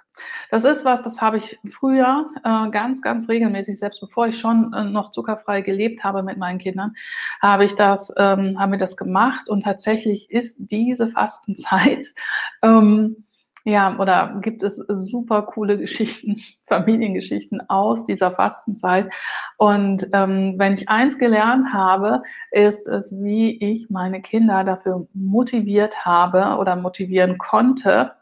Das 0.50 0.65
ist 0.65 0.86
was, 0.86 1.04
das 1.04 1.21
habe 1.21 1.38
ich 1.38 1.60
früher 1.69 2.30
äh, 2.43 2.69
ganz, 2.69 3.02
ganz 3.02 3.28
regelmäßig, 3.28 3.80
selbst 3.80 4.02
bevor 4.02 4.28
ich 4.28 4.39
schon 4.39 4.74
äh, 4.74 4.84
noch 4.84 5.12
zuckerfrei 5.12 5.62
gelebt 5.62 6.04
habe 6.04 6.24
mit 6.24 6.38
meinen 6.38 6.60
Kindern, 6.60 6.93
habe 7.41 7.65
ich 7.65 7.76
das, 7.76 8.13
ähm, 8.17 8.60
haben 8.60 8.71
wir 8.71 8.80
das 8.80 8.97
gemacht 8.97 9.50
und 9.50 9.63
tatsächlich 9.63 10.30
ist 10.30 10.58
diese 10.60 11.10
Fastenzeit 11.10 12.06
ähm, 12.62 13.26
ja, 13.63 14.00
oder 14.00 14.39
gibt 14.41 14.63
es 14.63 14.78
super 14.78 15.43
coole 15.43 15.78
Geschichten, 15.78 16.41
Familiengeschichten 16.67 17.62
aus 17.69 18.06
dieser 18.06 18.32
Fastenzeit. 18.32 19.12
Und 19.58 20.08
ähm, 20.13 20.56
wenn 20.58 20.74
ich 20.74 20.89
eins 20.89 21.19
gelernt 21.19 21.71
habe, 21.71 22.24
ist 22.50 22.88
es, 22.88 23.13
wie 23.21 23.58
ich 23.58 23.89
meine 23.91 24.21
Kinder 24.21 24.63
dafür 24.63 25.08
motiviert 25.13 26.06
habe 26.06 26.58
oder 26.60 26.76
motivieren 26.76 27.38
konnte, 27.38 28.13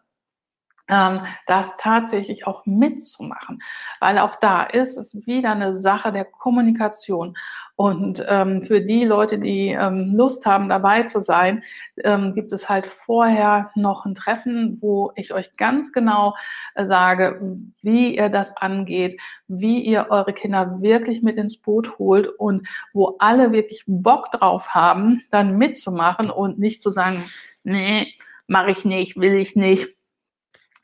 das 0.90 1.78
tatsächlich 1.78 2.48
auch 2.48 2.66
mitzumachen. 2.66 3.62
Weil 4.00 4.18
auch 4.18 4.36
da 4.38 4.64
ist 4.64 4.98
es 4.98 5.16
wieder 5.28 5.52
eine 5.52 5.78
Sache 5.78 6.12
der 6.12 6.26
Kommunikation. 6.26 7.38
Und 7.76 8.26
ähm, 8.28 8.64
für 8.64 8.82
die 8.82 9.06
Leute, 9.06 9.40
die 9.40 9.70
ähm, 9.70 10.14
Lust 10.14 10.46
haben, 10.46 10.68
dabei 10.68 11.04
zu 11.04 11.22
sein, 11.22 11.64
ähm, 12.04 12.34
gibt 12.34 12.52
es 12.52 12.68
halt 12.68 12.88
vorher 12.88 13.72
noch 13.76 14.06
ein 14.06 14.16
Treffen, 14.16 14.80
wo 14.82 15.14
ich 15.16 15.34
euch 15.34 15.56
ganz 15.56 15.94
genau 15.94 16.36
äh, 16.76 16.86
sage, 16.86 17.40
wie 17.82 18.18
ihr 18.18 18.28
das 18.28 18.58
angeht, 18.58 19.22
wie 19.48 19.82
ihr 19.82 20.08
eure 20.10 20.34
Kinder 20.34 20.82
wirklich 20.82 21.22
mit 21.22 21.38
ins 21.38 21.58
Boot 21.58 21.98
holt 22.00 22.28
und 22.28 22.68
wo 22.94 23.16
alle 23.20 23.54
wirklich 23.54 23.86
Bock 23.88 24.32
drauf 24.32 24.74
haben, 24.74 25.22
dann 25.32 25.58
mitzumachen 25.58 26.32
und 26.32 26.60
nicht 26.60 26.82
zu 26.82 26.92
sagen, 26.92 27.24
nee, 27.64 28.14
mache 28.48 28.72
ich 28.72 28.84
nicht, 28.84 29.16
will 29.16 29.36
ich 29.36 29.56
nicht 29.56 29.99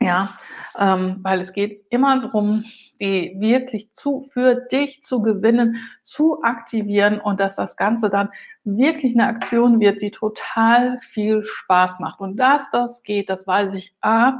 ja, 0.05 0.33
ähm, 0.77 1.19
weil 1.21 1.39
es 1.39 1.53
geht 1.53 1.85
immer 1.89 2.21
darum, 2.21 2.65
die 2.99 3.35
wirklich 3.39 3.93
zu, 3.93 4.29
für 4.31 4.55
dich 4.55 5.03
zu 5.03 5.21
gewinnen, 5.21 5.77
zu 6.01 6.41
aktivieren 6.43 7.19
und 7.19 7.39
dass 7.39 7.55
das 7.55 7.75
Ganze 7.77 8.09
dann 8.09 8.29
wirklich 8.63 9.13
eine 9.13 9.27
Aktion 9.27 9.79
wird, 9.79 10.01
die 10.01 10.11
total 10.11 10.99
viel 10.99 11.43
Spaß 11.43 11.99
macht. 11.99 12.19
Und 12.19 12.37
dass 12.37 12.71
das 12.71 13.03
geht, 13.03 13.29
das 13.29 13.47
weiß 13.47 13.73
ich 13.73 13.93
A, 14.01 14.39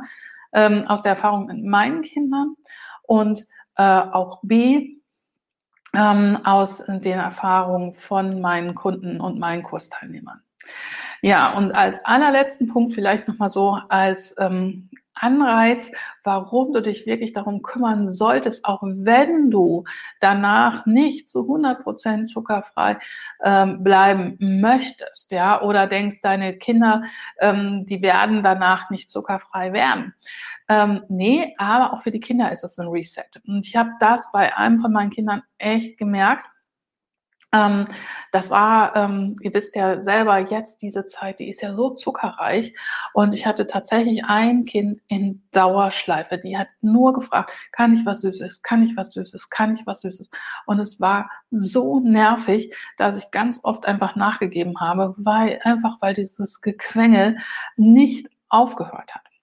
ähm, 0.53 0.85
aus 0.87 1.03
der 1.03 1.13
Erfahrung 1.13 1.47
mit 1.47 1.63
meinen 1.63 2.01
Kindern 2.01 2.55
und 3.03 3.45
äh, 3.77 3.83
auch 3.83 4.39
B, 4.41 4.95
ähm, 5.93 6.37
aus 6.43 6.83
den 6.87 7.19
Erfahrungen 7.19 7.93
von 7.93 8.41
meinen 8.41 8.75
Kunden 8.75 9.21
und 9.21 9.39
meinen 9.39 9.63
Kursteilnehmern. 9.63 10.41
Ja, 11.21 11.53
und 11.53 11.71
als 11.71 12.03
allerletzten 12.05 12.67
Punkt 12.67 12.93
vielleicht 12.93 13.27
nochmal 13.27 13.49
so 13.49 13.79
als 13.89 14.35
ähm, 14.37 14.89
Anreiz, 15.15 15.91
warum 16.23 16.73
du 16.73 16.81
dich 16.81 17.05
wirklich 17.05 17.33
darum 17.33 17.61
kümmern 17.61 18.05
solltest, 18.07 18.65
auch 18.65 18.81
wenn 18.83 19.49
du 19.49 19.85
danach 20.19 20.85
nicht 20.85 21.29
zu 21.29 21.41
100 21.41 21.83
Prozent 21.83 22.29
zuckerfrei 22.29 22.97
ähm, 23.43 23.83
bleiben 23.83 24.37
möchtest, 24.39 25.31
ja, 25.31 25.61
oder 25.61 25.87
denkst, 25.87 26.21
deine 26.21 26.57
Kinder, 26.57 27.03
ähm, 27.39 27.85
die 27.85 28.01
werden 28.01 28.43
danach 28.43 28.89
nicht 28.89 29.09
zuckerfrei 29.09 29.73
werden. 29.73 30.13
Ähm, 30.67 31.03
nee, 31.09 31.55
aber 31.57 31.93
auch 31.93 32.01
für 32.01 32.11
die 32.11 32.19
Kinder 32.19 32.51
ist 32.51 32.63
es 32.63 32.77
ein 32.77 32.87
Reset. 32.87 33.23
Und 33.47 33.65
ich 33.65 33.75
habe 33.75 33.91
das 33.99 34.31
bei 34.31 34.55
einem 34.55 34.79
von 34.79 34.91
meinen 34.91 35.11
Kindern 35.11 35.43
echt 35.57 35.97
gemerkt 35.97 36.45
ähm, 37.55 37.87
das 38.31 38.49
war, 38.49 38.95
ähm, 38.95 39.37
ihr 39.41 39.53
wisst 39.53 39.75
ja 39.75 40.01
selber, 40.01 40.39
jetzt 40.39 40.81
diese 40.81 41.05
Zeit, 41.05 41.39
die 41.39 41.47
ist 41.47 41.61
ja 41.61 41.73
so 41.73 41.91
zuckerreich. 41.91 42.75
Und 43.13 43.33
ich 43.33 43.45
hatte 43.45 43.65
tatsächlich 43.65 44.25
ein 44.25 44.65
Kind 44.65 45.01
in 45.07 45.41
Dauerschleife, 45.51 46.37
die 46.37 46.57
hat 46.57 46.67
nur 46.81 47.13
gefragt, 47.13 47.51
kann 47.71 47.93
ich 47.93 48.05
was 48.05 48.21
Süßes, 48.21 48.61
kann 48.61 48.83
ich 48.83 48.97
was 48.97 49.13
Süßes, 49.13 49.49
kann 49.49 49.75
ich 49.75 49.85
was 49.85 50.01
Süßes. 50.01 50.29
Und 50.65 50.79
es 50.79 50.99
war 50.99 51.29
so 51.49 51.99
nervig, 52.01 52.75
dass 52.97 53.17
ich 53.17 53.31
ganz 53.31 53.59
oft 53.63 53.85
einfach 53.85 54.15
nachgegeben 54.15 54.79
habe, 54.81 55.15
weil 55.17 55.59
einfach, 55.63 56.01
weil 56.01 56.13
dieses 56.13 56.61
Gequengel 56.61 57.37
nicht 57.77 58.27
aufgehört 58.49 59.15
hat. 59.15 59.34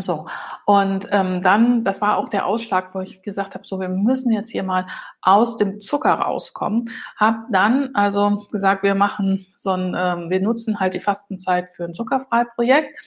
So, 0.00 0.26
und 0.64 1.06
ähm, 1.10 1.42
dann, 1.42 1.84
das 1.84 2.00
war 2.00 2.16
auch 2.16 2.30
der 2.30 2.46
Ausschlag, 2.46 2.94
wo 2.94 3.00
ich 3.00 3.22
gesagt 3.22 3.54
habe, 3.54 3.66
so, 3.66 3.78
wir 3.78 3.90
müssen 3.90 4.32
jetzt 4.32 4.50
hier 4.50 4.62
mal 4.62 4.86
aus 5.20 5.58
dem 5.58 5.82
Zucker 5.82 6.14
rauskommen. 6.14 6.90
Hab 7.16 7.44
dann 7.50 7.94
also 7.94 8.46
gesagt, 8.50 8.84
wir 8.84 8.94
machen 8.94 9.46
so 9.54 9.72
ein, 9.72 9.94
ähm, 9.94 10.30
wir 10.30 10.40
nutzen 10.40 10.80
halt 10.80 10.94
die 10.94 11.00
Fastenzeit 11.00 11.68
für 11.76 11.84
ein 11.84 11.92
Zuckerfrei-Projekt 11.92 12.98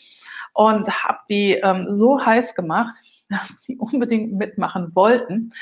und 0.53 0.87
habe 1.03 1.17
die 1.27 1.53
ähm, 1.53 1.87
so 1.89 2.23
heiß 2.23 2.53
gemacht, 2.53 2.93
dass 3.29 3.61
die 3.63 3.77
unbedingt 3.77 4.33
mitmachen 4.33 4.93
wollten. 4.93 5.53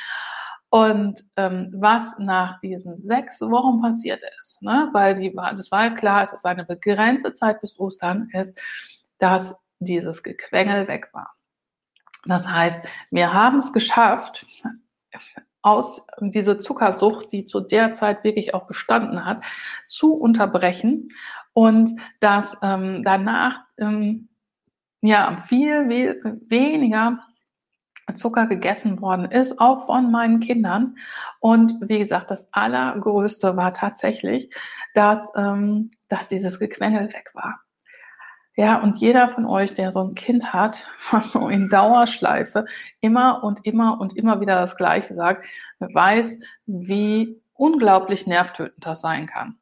Und 0.70 1.24
ähm, 1.38 1.72
was 1.78 2.18
nach 2.20 2.60
diesen 2.60 2.98
sechs 2.98 3.40
Wochen 3.40 3.82
passiert 3.82 4.24
ist, 4.40 4.62
ne, 4.62 4.90
weil 4.92 5.20
die 5.20 5.34
das 5.34 5.72
war 5.72 5.86
ja 5.86 5.90
klar, 5.92 6.24
es 6.24 6.34
ist 6.34 6.46
eine 6.46 6.66
begrenzte 6.66 7.34
Zeit 7.34 7.62
bis 7.62 7.80
Ostern, 7.80 8.28
ist, 8.34 8.60
dass 9.20 9.63
dieses 9.84 10.24
Gequengel 10.24 10.88
weg 10.88 11.10
war. 11.14 11.36
Das 12.26 12.50
heißt, 12.50 12.80
wir 13.12 13.34
haben 13.34 13.58
es 13.58 13.74
geschafft, 13.74 14.46
aus 15.62 16.06
diese 16.20 16.60
Zuckersucht, 16.60 17.32
die 17.32 17.46
zu 17.46 17.62
der 17.62 17.94
Zeit 17.94 18.24
wirklich 18.24 18.54
auch 18.54 18.68
bestanden 18.68 19.26
hat, 19.26 19.44
zu 19.88 20.14
unterbrechen 20.14 21.10
und 21.54 21.92
dass 22.20 22.58
ähm, 22.62 23.02
danach 23.04 23.62
ähm, 23.78 24.28
ja 25.02 25.44
viel, 25.48 25.88
viel 25.88 26.42
weniger 26.48 27.20
Zucker 28.14 28.48
gegessen 28.48 29.02
worden 29.02 29.32
ist, 29.32 29.60
auch 29.60 29.86
von 29.86 30.12
meinen 30.12 30.42
Kindern. 30.42 30.98
Und 31.40 31.78
wie 31.88 32.00
gesagt, 32.00 32.32
das 32.32 32.52
Allergrößte 32.52 33.56
war 33.56 33.74
tatsächlich, 33.74 34.54
dass, 34.94 35.32
ähm, 35.38 35.92
dass 36.10 36.28
dieses 36.28 36.60
Gequengel 36.60 37.08
weg 37.14 37.32
war. 37.34 37.63
Ja, 38.56 38.82
und 38.82 38.98
jeder 39.00 39.30
von 39.30 39.46
euch, 39.46 39.74
der 39.74 39.92
so 39.92 40.04
ein 40.04 40.16
Kind 40.16 40.54
hat, 40.54 40.88
was 41.12 41.32
so 41.32 41.50
in 41.50 41.68
Dauerschleife 41.70 42.66
immer 43.02 43.44
und 43.44 43.66
immer 43.66 44.00
und 44.00 44.16
immer 44.16 44.42
wieder 44.42 44.56
das 44.56 44.78
Gleiche 44.78 45.14
sagt, 45.14 45.46
weiß, 45.80 46.40
wie 46.66 47.42
unglaublich 47.54 48.28
nervtötend 48.28 48.86
das 48.86 49.02
sein 49.02 49.28
kann. 49.28 49.58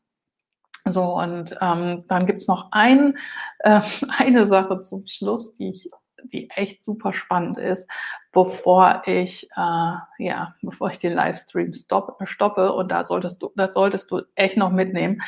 So, 0.86 1.18
und 1.18 1.56
ähm, 1.62 2.04
dann 2.08 2.26
gibt's 2.26 2.48
noch 2.48 2.70
ein, 2.72 3.18
äh, 3.60 3.82
eine 4.18 4.48
Sache 4.48 4.82
zum 4.82 5.06
Schluss, 5.08 5.54
die 5.56 5.70
ich 5.70 5.90
die 6.26 6.50
echt 6.52 6.84
super 6.84 7.14
spannend 7.14 7.58
ist, 7.58 7.90
bevor 8.32 9.02
ich, 9.06 9.50
äh, 9.56 9.94
ja, 10.18 10.56
bevor 10.62 10.90
ich 10.90 11.00
den 11.00 11.14
Livestream 11.14 11.74
stopp, 11.74 12.18
stoppe. 12.26 12.74
Und 12.74 12.92
da 12.92 13.04
solltest 13.04 13.42
du, 13.42 13.52
das 13.56 13.74
solltest 13.74 14.12
du 14.12 14.22
echt 14.36 14.58
noch 14.58 14.72
mitnehmen. 14.72 15.22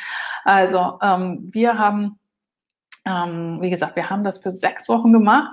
Also, 0.44 0.98
ähm, 1.02 1.48
wir 1.52 1.78
haben, 1.78 2.18
ähm, 3.04 3.58
wie 3.60 3.70
gesagt, 3.70 3.96
wir 3.96 4.10
haben 4.10 4.24
das 4.24 4.38
für 4.38 4.50
sechs 4.50 4.88
Wochen 4.88 5.12
gemacht. 5.12 5.52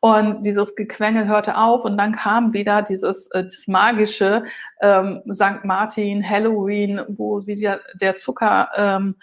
Und 0.00 0.42
dieses 0.42 0.74
Gequengel 0.74 1.28
hörte 1.28 1.56
auf 1.56 1.84
und 1.84 1.96
dann 1.96 2.10
kam 2.10 2.52
wieder 2.52 2.82
dieses 2.82 3.30
äh, 3.30 3.44
das 3.44 3.68
magische 3.68 4.44
ähm, 4.80 5.22
St. 5.32 5.64
Martin, 5.64 6.28
Halloween, 6.28 7.00
wo 7.08 7.46
wieder 7.46 7.80
der 7.94 8.16
Zucker 8.16 8.68
ähm, 8.76 9.14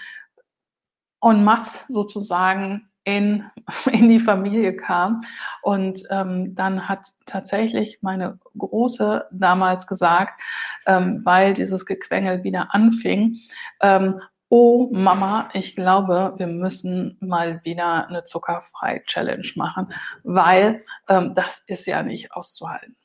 en 1.22 1.44
masse 1.44 1.84
sozusagen 1.90 2.90
in, 3.04 3.44
in 3.92 4.10
die 4.10 4.20
Familie 4.20 4.76
kam. 4.76 5.22
Und 5.62 6.04
ähm, 6.12 6.56
dann 6.56 6.88
hat 6.88 7.08
tatsächlich 7.26 8.00
meine 8.02 8.40
Große 8.58 9.28
damals 9.32 9.88
gesagt, 9.88 10.40
ähm, 10.86 11.22
weil 11.26 11.54
dieses 11.54 11.86
Gequengel 11.86 12.44
wieder 12.44 12.74
anfing, 12.74 13.40
ähm, 13.82 14.22
oh 14.50 14.90
Mama, 14.92 15.50
ich 15.54 15.76
glaube, 15.76 16.34
wir 16.38 16.48
müssen 16.48 17.18
mal 17.22 17.62
wieder 17.64 18.08
eine 18.08 18.24
zuckerfreie 18.24 19.04
Challenge 19.04 19.48
machen, 19.56 19.94
weil 20.24 20.84
ähm, 21.08 21.34
das 21.36 21.64
ist 21.68 21.86
ja 21.86 22.04
nicht 22.04 22.34
auszuhalten. 22.34 22.96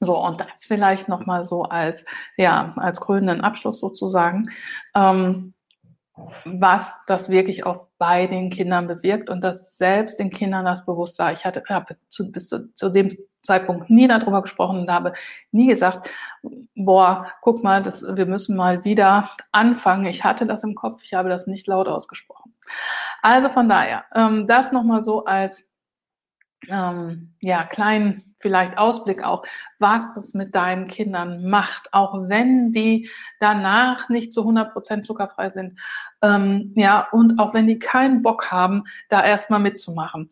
So, 0.00 0.18
und 0.18 0.40
das 0.40 0.64
vielleicht 0.64 1.08
nochmal 1.08 1.44
so 1.44 1.64
als, 1.64 2.04
ja, 2.36 2.74
als 2.76 3.00
krönenden 3.00 3.40
Abschluss 3.40 3.80
sozusagen, 3.80 4.50
ähm, 4.94 5.54
was 6.44 7.02
das 7.06 7.28
wirklich 7.28 7.66
auch 7.66 7.86
bei 7.98 8.26
den 8.26 8.50
Kindern 8.50 8.86
bewirkt 8.86 9.28
und 9.28 9.42
dass 9.42 9.76
selbst 9.76 10.18
den 10.18 10.30
Kindern 10.30 10.64
das 10.64 10.86
bewusst 10.86 11.18
war. 11.18 11.32
Ich 11.32 11.44
hatte 11.44 11.62
habe 11.68 11.96
zu, 12.08 12.32
bis 12.32 12.48
zu, 12.48 12.72
zu 12.74 12.88
dem 12.88 13.18
Zeitpunkt 13.42 13.90
nie 13.90 14.08
darüber 14.08 14.42
gesprochen 14.42 14.80
und 14.80 14.90
habe 14.90 15.12
nie 15.52 15.68
gesagt, 15.68 16.10
boah, 16.74 17.26
guck 17.42 17.62
mal, 17.62 17.82
das, 17.82 18.02
wir 18.02 18.26
müssen 18.26 18.56
mal 18.56 18.84
wieder 18.84 19.30
anfangen. 19.52 20.06
Ich 20.06 20.24
hatte 20.24 20.46
das 20.46 20.64
im 20.64 20.74
Kopf, 20.74 21.02
ich 21.04 21.14
habe 21.14 21.28
das 21.28 21.46
nicht 21.46 21.66
laut 21.66 21.86
ausgesprochen. 21.86 22.54
Also 23.22 23.48
von 23.48 23.68
daher, 23.68 24.04
ähm, 24.14 24.46
das 24.46 24.72
nochmal 24.72 25.02
so 25.04 25.24
als 25.24 25.68
ähm, 26.68 27.34
ja, 27.40 27.64
kleinen 27.64 28.25
vielleicht 28.38 28.78
Ausblick 28.78 29.24
auch, 29.24 29.44
was 29.78 30.12
das 30.14 30.34
mit 30.34 30.54
deinen 30.54 30.88
Kindern 30.88 31.48
macht, 31.48 31.92
auch 31.92 32.28
wenn 32.28 32.72
die 32.72 33.08
danach 33.40 34.08
nicht 34.08 34.32
zu 34.32 34.40
100 34.42 34.72
Prozent 34.72 35.06
zuckerfrei 35.06 35.50
sind. 35.50 35.78
Ähm, 36.22 36.72
ja, 36.74 37.08
und 37.12 37.38
auch 37.38 37.54
wenn 37.54 37.66
die 37.66 37.78
keinen 37.78 38.22
Bock 38.22 38.50
haben, 38.50 38.84
da 39.08 39.24
erstmal 39.24 39.60
mitzumachen. 39.60 40.30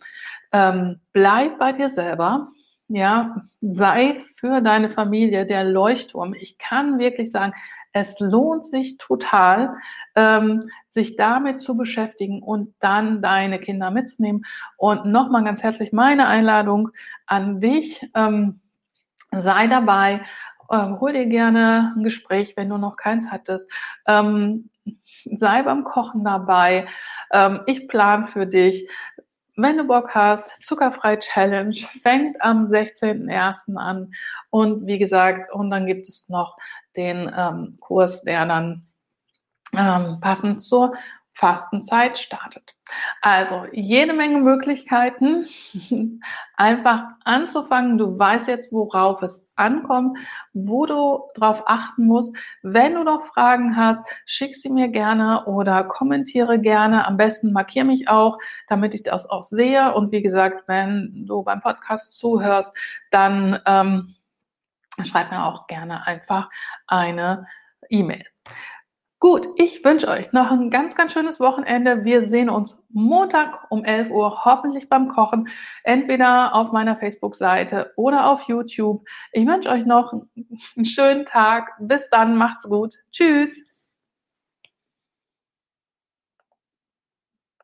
Ähm, 0.53 1.01
bleib 1.13 1.59
bei 1.59 1.73
dir 1.73 1.91
selber 1.91 2.49
ja, 2.89 3.43
sei 3.61 4.19
für 4.37 4.61
deine 4.61 4.91
Familie 4.91 5.47
der 5.47 5.65
Leuchtturm. 5.65 6.35
Ich 6.35 6.59
kann 6.59 6.99
wirklich 6.99 7.31
sagen, 7.31 7.55
es 7.95 8.19
lohnt 8.19 8.67
sich 8.67 8.99
total, 8.99 9.77
ähm, 10.17 10.69
sich 10.89 11.17
damit 11.17 11.61
zu 11.61 11.77
beschäftigen 11.77 12.43
und 12.43 12.75
dann 12.81 13.23
deine 13.23 13.61
Kinder 13.61 13.93
mitzunehmen. 13.93 14.45
Und 14.77 15.07
nochmal 15.07 15.45
ganz 15.45 15.63
herzlich 15.63 15.93
meine 15.93 16.27
Einladung 16.27 16.91
an 17.27 17.61
dich. 17.61 18.05
Ähm, 18.17 18.61
sei 19.31 19.69
dabei, 19.69 20.23
äh, 20.71 20.89
hol 20.99 21.13
dir 21.13 21.27
gerne 21.27 21.95
ein 21.97 22.03
Gespräch, 22.03 22.55
wenn 22.57 22.69
du 22.69 22.79
noch 22.79 22.97
keins 22.97 23.31
hattest. 23.31 23.71
Ähm, 24.07 24.71
sei 25.37 25.63
beim 25.63 25.85
Kochen 25.85 26.25
dabei. 26.25 26.87
Ähm, 27.33 27.61
ich 27.67 27.87
plan 27.87 28.27
für 28.27 28.47
dich. 28.47 28.89
Wenn 29.57 29.79
du 29.79 29.85
Bock 29.85 30.17
hast, 30.17 30.67
Zuckerfrei 30.67 31.17
Challenge 31.19 31.77
fängt 32.03 32.43
am 32.43 32.65
16.01. 32.65 33.77
an. 33.77 34.11
Und 34.51 34.89
wie 34.89 34.99
gesagt, 34.99 35.53
und 35.53 35.71
dann 35.71 35.87
gibt 35.87 36.09
es 36.09 36.29
noch 36.29 36.57
den 36.97 37.31
ähm, 37.37 37.77
Kurs, 37.81 38.23
der 38.23 38.47
dann 38.47 38.87
ähm, 39.77 40.19
passend 40.21 40.63
zur 40.63 40.95
Fastenzeit 41.37 42.17
startet. 42.17 42.77
Also 43.21 43.67
jede 43.73 44.13
Menge 44.13 44.39
Möglichkeiten, 44.39 45.47
einfach 46.57 47.07
anzufangen. 47.25 47.99
Du 47.99 48.17
weißt 48.17 48.47
jetzt, 48.47 48.73
worauf 48.73 49.21
es 49.21 49.51
ankommt, 49.57 50.17
wo 50.53 50.87
du 50.87 51.23
drauf 51.35 51.65
achten 51.67 52.07
musst. 52.07 52.37
Wenn 52.63 52.95
du 52.95 53.03
noch 53.03 53.25
Fragen 53.25 53.77
hast, 53.77 54.07
schick 54.27 54.55
sie 54.55 54.71
mir 54.71 54.89
gerne 54.89 55.45
oder 55.47 55.83
kommentiere 55.83 56.61
gerne. 56.61 57.05
Am 57.05 57.17
besten 57.17 57.53
markiere 57.53 57.87
mich 57.87 58.09
auch, 58.09 58.39
damit 58.69 58.95
ich 58.95 59.03
das 59.03 59.29
auch 59.29 59.45
sehe. 59.45 59.93
Und 59.95 60.13
wie 60.13 60.23
gesagt, 60.23 60.69
wenn 60.69 61.25
du 61.27 61.43
beim 61.43 61.61
Podcast 61.61 62.17
zuhörst, 62.17 62.77
dann 63.11 63.61
ähm, 63.67 64.15
schreib 65.03 65.31
mir 65.31 65.45
auch 65.45 65.67
gerne 65.67 66.07
einfach 66.07 66.51
eine 66.87 67.47
E-Mail. 67.89 68.25
Gut, 69.25 69.49
ich 69.57 69.83
wünsche 69.83 70.07
euch 70.09 70.33
noch 70.33 70.51
ein 70.51 70.69
ganz, 70.69 70.95
ganz 70.97 71.15
schönes 71.15 71.41
Wochenende. 71.41 72.05
Wir 72.05 72.29
sehen 72.29 72.51
uns 72.51 72.79
Montag 72.91 73.71
um 73.71 73.83
11 73.83 74.11
Uhr, 74.11 74.45
hoffentlich 74.45 74.91
beim 74.91 75.09
Kochen, 75.09 75.49
entweder 75.83 76.55
auf 76.55 76.73
meiner 76.73 76.95
Facebook-Seite 76.95 77.95
oder 77.97 78.29
auf 78.29 78.43
YouTube. 78.49 79.09
Ich 79.33 79.47
wünsche 79.47 79.71
euch 79.71 79.87
noch 79.87 80.13
einen 80.77 80.85
schönen 80.85 81.25
Tag. 81.25 81.73
Bis 81.81 82.11
dann, 82.11 82.37
macht's 82.37 82.65
gut. 82.65 82.97
Tschüss. 83.13 83.65